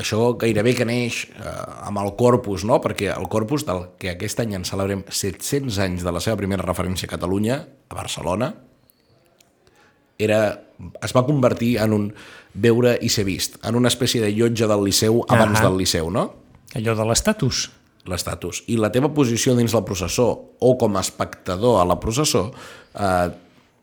això 0.00 0.32
gairebé 0.38 0.74
que 0.74 0.86
neix 0.88 1.24
eh, 1.30 1.54
amb 1.86 2.00
el 2.02 2.12
Corpus, 2.18 2.64
no? 2.66 2.80
perquè 2.82 3.12
el 3.14 3.28
Corpus, 3.30 3.66
del 3.66 3.86
que 4.00 4.10
aquest 4.14 4.42
any 4.42 4.56
en 4.58 4.66
celebrem 4.66 5.04
700 5.08 5.78
anys 5.86 6.06
de 6.06 6.14
la 6.14 6.22
seva 6.24 6.38
primera 6.40 6.66
referència 6.66 7.06
a 7.08 7.14
Catalunya, 7.14 7.60
a 7.88 7.98
Barcelona, 7.98 8.52
era, 10.18 10.40
es 11.02 11.14
va 11.14 11.24
convertir 11.26 11.76
en 11.82 11.94
un 11.94 12.08
veure 12.54 12.96
i 13.02 13.10
ser 13.10 13.24
vist, 13.26 13.58
en 13.66 13.78
una 13.78 13.90
espècie 13.90 14.22
de 14.22 14.30
llotja 14.34 14.68
del 14.70 14.84
Liceu 14.86 15.22
abans 15.28 15.58
Ahà. 15.58 15.68
del 15.68 15.80
Liceu, 15.82 16.10
no? 16.10 16.28
Allò 16.74 16.94
de 16.98 17.06
l'estatus. 17.06 17.68
l'estatus. 18.04 18.64
I 18.68 18.76
la 18.76 18.90
teva 18.92 19.08
posició 19.14 19.54
dins 19.56 19.72
la 19.72 19.80
processó 19.86 20.26
o 20.60 20.74
com 20.78 20.96
a 20.96 21.00
espectador 21.00 21.80
a 21.80 21.86
la 21.88 21.96
processó 22.00 22.50
eh, 22.52 23.28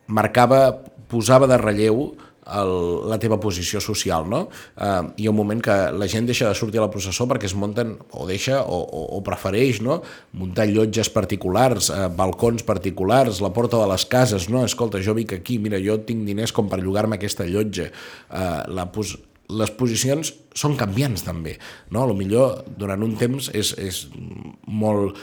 marcava, 0.08 0.78
posava 1.10 1.48
de 1.48 1.58
relleu 1.58 2.12
el, 2.46 2.74
la 3.10 3.20
teva 3.22 3.40
posició 3.42 3.82
social, 3.84 4.28
no? 4.30 4.44
Eh, 4.76 5.02
hi 5.22 5.28
ha 5.28 5.34
un 5.34 5.38
moment 5.38 5.62
que 5.64 5.78
la 5.94 6.08
gent 6.12 6.28
deixa 6.30 6.50
de 6.50 6.58
sortir 6.58 6.82
a 6.82 6.86
la 6.86 6.92
processó 6.94 7.28
perquè 7.30 7.50
es 7.50 7.56
munten, 7.58 7.96
o 8.12 8.28
deixa, 8.30 8.62
o, 8.64 8.82
o, 8.82 9.04
o 9.18 9.22
prefereix, 9.26 9.82
no?, 9.86 10.02
muntar 10.38 10.68
llotges 10.70 11.12
particulars, 11.14 11.92
eh, 11.94 12.08
balcons 12.18 12.66
particulars, 12.68 13.42
la 13.44 13.54
porta 13.54 13.82
de 13.82 13.90
les 13.92 14.06
cases, 14.06 14.50
no? 14.50 14.66
Escolta, 14.66 15.02
jo 15.04 15.16
vic 15.18 15.36
aquí, 15.38 15.60
mira, 15.62 15.82
jo 15.82 16.00
tinc 16.06 16.26
diners 16.28 16.56
com 16.56 16.70
per 16.72 16.82
llogar-me 16.82 17.20
aquesta 17.20 17.48
llotja. 17.48 17.92
Eh, 17.92 18.56
la 18.72 18.90
pos 18.92 19.18
les 19.52 19.72
posicions 19.76 20.34
són 20.56 20.76
canviants 20.80 21.24
també, 21.24 21.56
no? 21.92 22.04
A 22.04 22.10
lo 22.10 22.16
millor 22.18 22.66
durant 22.80 23.04
un 23.04 23.16
temps 23.20 23.48
és, 23.56 23.72
és 23.80 24.04
molt 24.68 25.18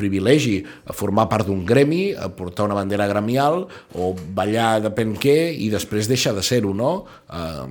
privilegi 0.00 0.60
formar 0.96 1.28
part 1.30 1.46
d'un 1.46 1.62
gremi, 1.68 2.10
a 2.16 2.30
portar 2.34 2.66
una 2.66 2.76
bandera 2.78 3.06
gremial 3.10 3.66
o 3.94 4.10
ballar 4.36 4.80
depèn 4.82 5.14
què 5.20 5.52
i 5.52 5.68
després 5.72 6.08
deixa 6.10 6.32
de 6.36 6.42
ser-ho, 6.44 6.72
no? 6.76 7.04
Eh, 7.28 7.66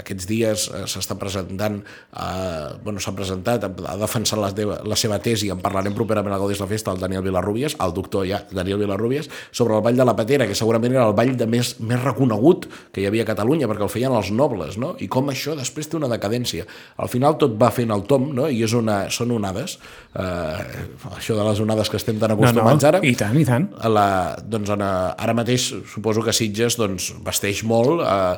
aquests 0.00 0.26
dies 0.28 0.66
eh, 0.72 0.82
s'està 0.90 1.16
presentant, 1.20 1.78
eh, 1.80 2.68
bueno, 2.84 3.02
s'ha 3.02 3.14
presentat, 3.16 3.68
ha 3.68 3.96
defensat 4.00 4.40
la, 4.40 4.50
teva, 4.56 4.80
la 4.88 4.98
seva 4.98 5.20
tesi, 5.22 5.52
en 5.52 5.62
parlarem 5.62 5.94
properament 5.96 6.34
al 6.34 6.42
Gaudis 6.42 6.64
la 6.64 6.70
Festa, 6.70 6.92
el 6.92 7.02
Daniel 7.02 7.24
Vilarrubias, 7.26 7.76
el 7.84 7.94
doctor 7.96 8.26
ja, 8.28 8.42
Daniel 8.50 8.82
Vilarrubias, 8.82 9.30
sobre 9.52 9.76
el 9.76 9.84
Ball 9.84 10.00
de 10.00 10.08
la 10.08 10.16
Patera, 10.16 10.48
que 10.48 10.58
segurament 10.58 10.96
era 10.96 11.06
el 11.06 11.16
ball 11.16 11.36
de 11.38 11.48
més, 11.50 11.76
més 11.80 12.02
reconegut 12.02 12.66
que 12.92 13.04
hi 13.04 13.08
havia 13.10 13.28
a 13.28 13.30
Catalunya, 13.30 13.70
perquè 13.70 13.86
el 13.86 13.92
feien 13.92 14.16
els 14.16 14.32
nobles, 14.34 14.80
no? 14.80 14.94
I 14.98 15.10
com 15.12 15.30
això 15.30 15.53
després 15.56 15.88
té 15.88 15.96
una 15.96 16.08
decadència. 16.08 16.64
Al 16.98 17.08
final 17.08 17.36
tot 17.38 17.56
va 17.60 17.70
fent 17.70 17.90
el 17.90 18.02
tom, 18.10 18.30
no? 18.34 18.48
I 18.48 18.62
és 18.64 18.72
una, 18.72 19.10
són 19.10 19.30
onades, 19.36 19.78
eh, 20.14 20.86
això 21.16 21.36
de 21.38 21.44
les 21.48 21.60
onades 21.60 21.90
que 21.90 21.96
estem 21.96 22.18
tan 22.18 22.30
No, 22.30 22.36
no, 22.36 22.42
acostumats 22.42 22.84
ara, 22.84 23.00
i 23.02 23.14
tant, 23.14 23.36
i 23.40 23.44
tant. 23.44 23.68
a 23.80 23.88
la, 23.88 24.06
doncs 24.42 24.70
en, 24.70 24.82
ara 24.82 25.34
mateix 25.34 25.72
suposo 25.92 26.22
que 26.22 26.32
Sitges 26.32 26.76
doncs, 26.76 27.12
vesteix 27.24 27.62
molt 27.64 28.00
eh, 28.00 28.36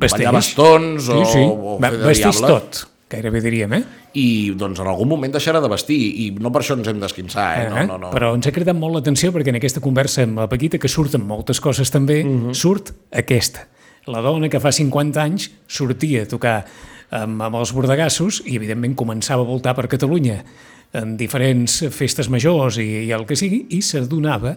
ballar 0.00 0.32
bastons 0.34 1.08
o, 1.08 1.24
sí, 1.24 1.32
sí. 1.38 1.44
o 1.46 1.78
Va, 1.80 1.90
fer 1.90 2.00
de 2.02 2.06
vesteix 2.10 2.36
diable 2.40 2.50
tot, 2.50 2.80
gairebé 3.10 3.40
diríem, 3.44 3.72
eh? 3.78 3.82
i 4.18 4.26
doncs 4.58 4.80
en 4.82 4.88
algun 4.90 5.08
moment 5.12 5.32
deixarà 5.34 5.60
de 5.62 5.68
vestir 5.70 5.98
i 6.24 6.30
no 6.40 6.50
per 6.50 6.62
això 6.64 6.74
ens 6.78 6.88
hem 6.90 6.98
d'esquinçar 7.02 7.46
eh? 7.60 7.68
no, 7.70 7.76
Eh? 7.82 7.86
no, 7.86 7.98
no. 8.02 8.10
Però 8.14 8.32
ens 8.34 8.48
ha 8.48 8.52
cridat 8.56 8.74
molt 8.78 8.96
l'atenció 8.98 9.30
perquè 9.34 9.52
en 9.52 9.60
aquesta 9.60 9.82
conversa 9.84 10.24
amb 10.26 10.40
la 10.42 10.48
Paquita, 10.50 10.80
que 10.82 10.88
surten 10.90 11.22
moltes 11.26 11.60
coses 11.60 11.90
també, 11.94 12.22
uh 12.24 12.26
Mhm. 12.28 12.46
-huh. 12.50 12.54
surt 12.54 12.92
aquesta. 13.12 13.68
La 14.06 14.20
dona 14.22 14.46
que 14.46 14.60
fa 14.62 14.70
50 14.70 15.18
anys 15.18 15.48
sortia 15.66 16.22
a 16.22 16.30
tocar 16.30 16.56
amb, 17.10 17.40
amb 17.42 17.58
els 17.58 17.72
bordegassos 17.74 18.42
i 18.46 18.54
evidentment 18.54 18.94
començava 18.98 19.42
a 19.42 19.48
voltar 19.48 19.74
per 19.74 19.88
Catalunya 19.90 20.36
en 20.96 21.16
diferents 21.18 21.80
festes 21.90 22.30
majors 22.30 22.78
i, 22.78 22.86
i 23.08 23.10
el 23.14 23.26
que 23.26 23.38
sigui, 23.38 23.64
i 23.74 23.80
s'adonava 23.82 24.54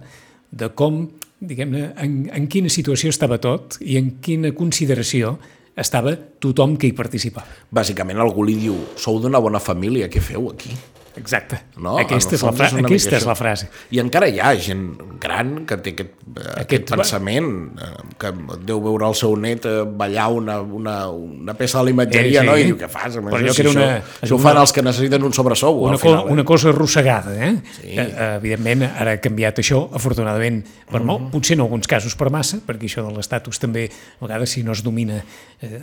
de 0.49 0.69
com, 0.77 1.01
diguem-ne, 1.41 1.89
en, 1.97 2.19
en 2.35 2.45
quina 2.51 2.69
situació 2.69 3.09
estava 3.13 3.39
tot 3.41 3.79
i 3.81 3.97
en 3.97 4.19
quina 4.21 4.53
consideració 4.57 5.37
estava 5.79 6.13
tothom 6.41 6.77
que 6.77 6.89
hi 6.89 6.93
participava. 6.93 7.49
bàsicament 7.71 8.21
algú 8.21 8.45
li 8.45 8.57
diu 8.59 8.77
sou 8.99 9.19
d'una 9.21 9.41
bona 9.41 9.61
família, 9.63 10.09
què 10.11 10.21
feu 10.21 10.49
aquí? 10.53 10.75
Exacte. 11.17 11.57
No? 11.77 11.97
Aquesta, 11.97 12.35
és 12.35 12.43
la, 12.43 12.51
fra 12.53 12.67
és 12.67 12.73
una 12.73 12.85
aquesta 12.87 13.09
mica 13.09 13.17
és 13.17 13.23
això. 13.23 13.27
la 13.27 13.35
frase. 13.35 13.69
I 13.91 13.99
encara 13.99 14.27
hi 14.29 14.39
ha 14.39 14.51
gent 14.55 14.83
gran 15.19 15.65
que 15.65 15.77
té 15.77 15.93
aquest, 15.95 16.11
aquest, 16.35 16.59
aquest 16.63 16.91
pensament, 16.93 17.49
eh, 17.81 17.89
que 18.21 18.31
deu 18.67 18.81
veure 18.83 19.07
el 19.09 19.15
seu 19.15 19.35
net 19.35 19.65
eh, 19.65 19.83
ballar 19.83 20.27
una, 20.31 20.59
una, 20.61 21.09
una 21.09 21.53
peça 21.57 21.79
de 21.79 21.85
la 21.89 21.91
imatgeria, 21.91 22.41
Eh, 22.41 22.43
sí. 22.43 22.47
no? 22.47 22.57
I 22.57 22.63
diu, 22.69 22.77
què 22.77 22.87
fas? 22.89 23.17
Però 23.17 23.33
això, 23.33 23.39
allò 23.41 23.53
si 23.53 23.61
que 23.63 23.67
era 23.67 23.71
això, 23.71 23.79
una- 23.79 24.03
això 24.21 24.33
ho 24.33 24.39
una- 24.39 24.49
fan 24.49 24.61
els 24.61 24.73
que 24.73 24.81
necessiten 24.85 25.23
un 25.23 25.33
sobresou, 25.33 25.81
una, 25.83 25.93
al 25.93 25.99
final. 25.99 26.21
co 26.23 26.29
eh? 26.29 26.31
una 26.33 26.43
cosa 26.45 26.69
arrossegada, 26.69 27.35
eh? 27.47 27.55
Sí. 27.79 27.87
Que, 27.95 28.01
eh, 28.01 28.35
evidentment, 28.37 28.83
ara 28.83 29.11
ha 29.17 29.21
canviat 29.21 29.59
això, 29.59 29.89
afortunadament, 29.93 30.63
per 30.89 31.01
molt, 31.03 31.29
potser 31.33 31.57
en 31.57 31.61
alguns 31.65 31.87
casos 31.87 32.15
per 32.15 32.29
massa, 32.31 32.59
perquè 32.65 32.85
això 32.89 33.03
de 33.07 33.15
l'estatus 33.17 33.59
també, 33.59 33.89
a 34.19 34.25
vegades, 34.25 34.49
si 34.51 34.63
no 34.63 34.71
es 34.71 34.83
domina, 34.83 35.23
eh, 35.61 35.79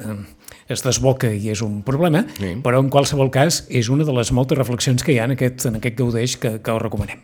es 0.68 0.82
desboca 0.82 1.28
i 1.30 1.50
és 1.52 1.60
un 1.62 1.82
problema, 1.86 2.24
Sí. 2.38 2.56
però 2.62 2.80
en 2.80 2.88
qualsevol 2.90 3.30
cas 3.30 3.64
és 3.70 3.88
una 3.88 4.04
de 4.04 4.12
les 4.12 4.32
moltes 4.32 4.58
reflexions 4.58 5.02
que 5.04 5.12
hi 5.12 5.15
ha 5.20 5.26
en 5.29 5.35
aquest, 5.37 5.66
en 5.70 5.81
aquest 5.81 5.96
gaudeix 5.98 6.37
que, 6.42 6.57
que 6.62 6.76
us 6.76 6.83
recomanem. 6.83 7.22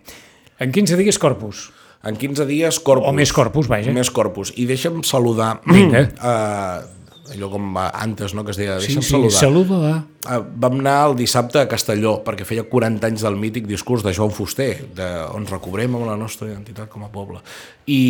En 0.63 0.73
15 0.73 0.97
dies, 1.01 1.19
Corpus. 1.19 1.71
En 2.03 2.17
15 2.19 2.47
dies, 2.47 2.81
corpus. 2.83 3.07
O 3.07 3.13
més 3.15 3.31
corpus, 3.31 3.69
vaja. 3.71 3.93
Més 3.95 4.11
corpus. 4.11 4.51
I 4.59 4.67
deixa'm 4.67 5.05
saludar... 5.07 5.61
Vinga. 5.71 6.01
Uh, 6.19 7.31
allò 7.33 7.49
com 7.53 7.69
va 7.77 7.85
antes, 7.95 8.35
no?, 8.35 8.43
que 8.43 8.51
es 8.51 8.59
deia, 8.59 8.81
Sí, 8.83 8.89
deixa'm 8.91 9.05
sí, 9.07 9.13
saludar. 9.13 9.37
saluda. 9.39 9.93
Uh, 10.27 10.41
vam 10.65 10.81
anar 10.81 10.97
el 11.13 11.15
dissabte 11.21 11.61
a 11.63 11.69
Castelló 11.71 12.17
perquè 12.27 12.43
feia 12.49 12.65
40 12.67 13.07
anys 13.07 13.23
del 13.23 13.39
mític 13.39 13.69
discurs 13.71 14.03
de 14.03 14.11
Joan 14.19 14.35
Fuster, 14.35 14.73
de, 14.99 15.07
on 15.31 15.47
recobrem 15.47 15.95
amb 15.95 16.09
la 16.11 16.17
nostra 16.19 16.51
identitat 16.51 16.91
com 16.91 17.07
a 17.07 17.11
poble. 17.15 17.39
I, 17.87 18.01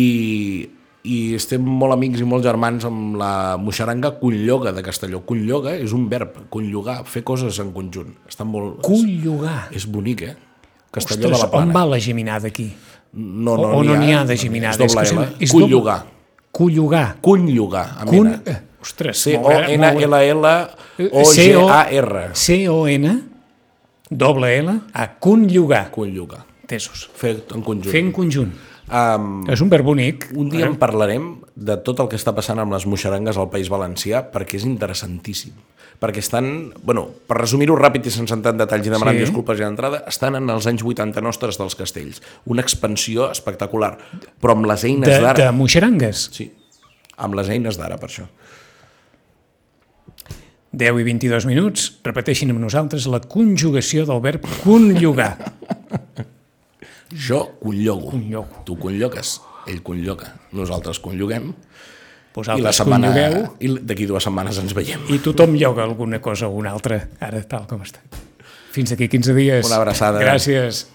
i 1.03 1.35
estem 1.35 1.61
molt 1.67 1.93
amics 1.97 2.21
i 2.23 2.25
molt 2.27 2.43
germans 2.45 2.85
amb 2.87 3.17
la 3.19 3.57
moixaranga 3.59 4.13
Conlloga 4.21 4.71
de 4.71 4.83
Castelló. 4.85 5.19
Conlloga 5.27 5.75
és 5.75 5.91
un 5.95 6.07
verb, 6.11 6.45
conllogar, 6.53 7.01
fer 7.09 7.23
coses 7.27 7.59
en 7.59 7.73
conjunt. 7.75 8.13
Està 8.29 8.45
molt... 8.47 8.79
Collogar. 8.85 9.67
És 9.75 9.85
bonic, 9.89 10.21
eh? 10.29 10.35
Castelló 10.93 11.27
Ostres, 11.27 11.41
de 11.41 11.45
la 11.45 11.51
Plana. 11.51 11.67
on 11.67 11.73
va 11.75 11.85
la 11.95 11.99
geminada 11.99 12.47
aquí? 12.47 12.69
No, 13.13 13.53
o, 13.57 13.71
o 13.79 13.83
no 13.83 13.95
n'hi 13.99 14.13
ha 14.15 14.23
de 14.25 14.37
geminada? 14.37 14.77
És 14.85 14.93
doble 14.95 15.09
L. 15.11 15.27
és 15.43 15.51
Conllogar. 15.51 15.99
Conllogar. 16.53 17.87
N. 18.07 18.39
eh, 18.45 18.57
Ostres. 18.83 19.17
C-O-N-L-L-O-G-A-R. 20.99 22.29
C-O-N, 22.33 23.23
doble 24.09 24.57
L, 24.59 24.69
a 24.93 25.07
conllogar. 25.19 25.89
Conllogar. 25.91 26.45
Tesos. 26.67 27.09
Fer 27.15 27.43
en 27.53 27.61
conjunt. 27.65 27.91
Fer 27.91 28.01
en 28.05 28.11
conjunt. 28.15 28.53
Um, 28.93 29.39
És 29.49 29.61
un 29.63 29.69
verb 29.71 29.87
bonic. 29.87 30.27
un 30.37 30.51
dia 30.53 30.67
en 30.67 30.75
parlarem 30.77 31.39
de 31.55 31.77
tot 31.81 31.97
el 32.03 32.07
que 32.11 32.17
està 32.19 32.29
passant 32.35 32.59
amb 32.61 32.71
les 32.75 32.83
moixarangues 32.85 33.37
al 33.41 33.49
País 33.49 33.71
Valencià 33.73 34.19
perquè 34.29 34.59
és 34.59 34.65
interessantíssim. 34.69 35.55
Perquè 36.03 36.19
estan, 36.21 36.73
bueno, 36.83 37.07
per 37.25 37.37
resumir-ho 37.39 37.73
ràpid 37.79 38.05
i 38.05 38.11
sense 38.13 38.33
entrar 38.35 38.53
en 38.53 38.59
detalls 38.61 38.85
i 38.85 38.91
demanant 38.91 39.15
Sí. 39.17 39.23
disculpes 39.25 39.57
ja 39.57 39.65
d'entrada, 39.65 40.03
estan 40.07 40.35
en 40.35 40.49
els 40.49 40.67
anys 40.67 40.83
80 40.83 41.21
nostres 41.21 41.57
dels 41.57 41.73
castells. 41.75 42.21
Una 42.45 42.61
expansió 42.61 43.31
espectacular, 43.31 43.97
però 44.39 44.51
amb 44.53 44.65
les 44.69 44.83
eines 44.83 45.09
De, 45.09 45.15
de 45.15 45.21
d'ara. 45.21 45.51
moixerangues. 45.51 46.29
Sí, 46.33 46.51
amb 47.17 47.33
les 47.33 47.49
eines 47.49 47.77
d'ara, 47.77 47.97
per 47.97 48.09
això. 48.09 48.27
10 50.71 50.99
i 50.99 51.03
22 51.03 51.45
minuts. 51.45 51.99
Repeteixin 52.03 52.49
amb 52.51 52.59
nosaltres 52.59 53.05
la 53.07 53.19
conjugació 53.21 54.05
del 54.09 54.21
verb 54.21 54.45
conllogar. 54.63 55.37
Jo 57.13 57.43
conllogo. 57.61 58.11
Conllogo. 58.11 58.63
Tu 58.65 58.77
conllogues, 58.79 59.35
ell 59.67 59.81
conlloga. 59.85 60.33
Nosaltres 60.51 60.99
conlloguem. 61.03 61.51
I 62.33 62.63
la 62.65 62.71
setmana... 62.73 63.11
conllogueu 63.13 63.51
I 63.61 63.69
d'aquí 63.85 64.07
dues 64.09 64.25
setmanes 64.25 64.57
ens 64.57 64.73
veiem. 64.73 65.03
i 65.13 65.19
tothom 65.21 65.53
lloga 65.53 65.83
alguna 65.85 66.17
cosa 66.21 66.49
o 66.49 66.57
una 66.57 66.71
altra, 66.73 66.97
ara 67.21 67.43
tal 67.45 67.67
com 67.69 67.83
està. 67.85 68.01
Fins 68.73 68.89
d'aquí 68.89 69.05
15 69.07 69.35
dies. 69.37 69.67
Una 69.69 69.77
abraçada. 69.83 70.21
Gràcies. 70.23 70.87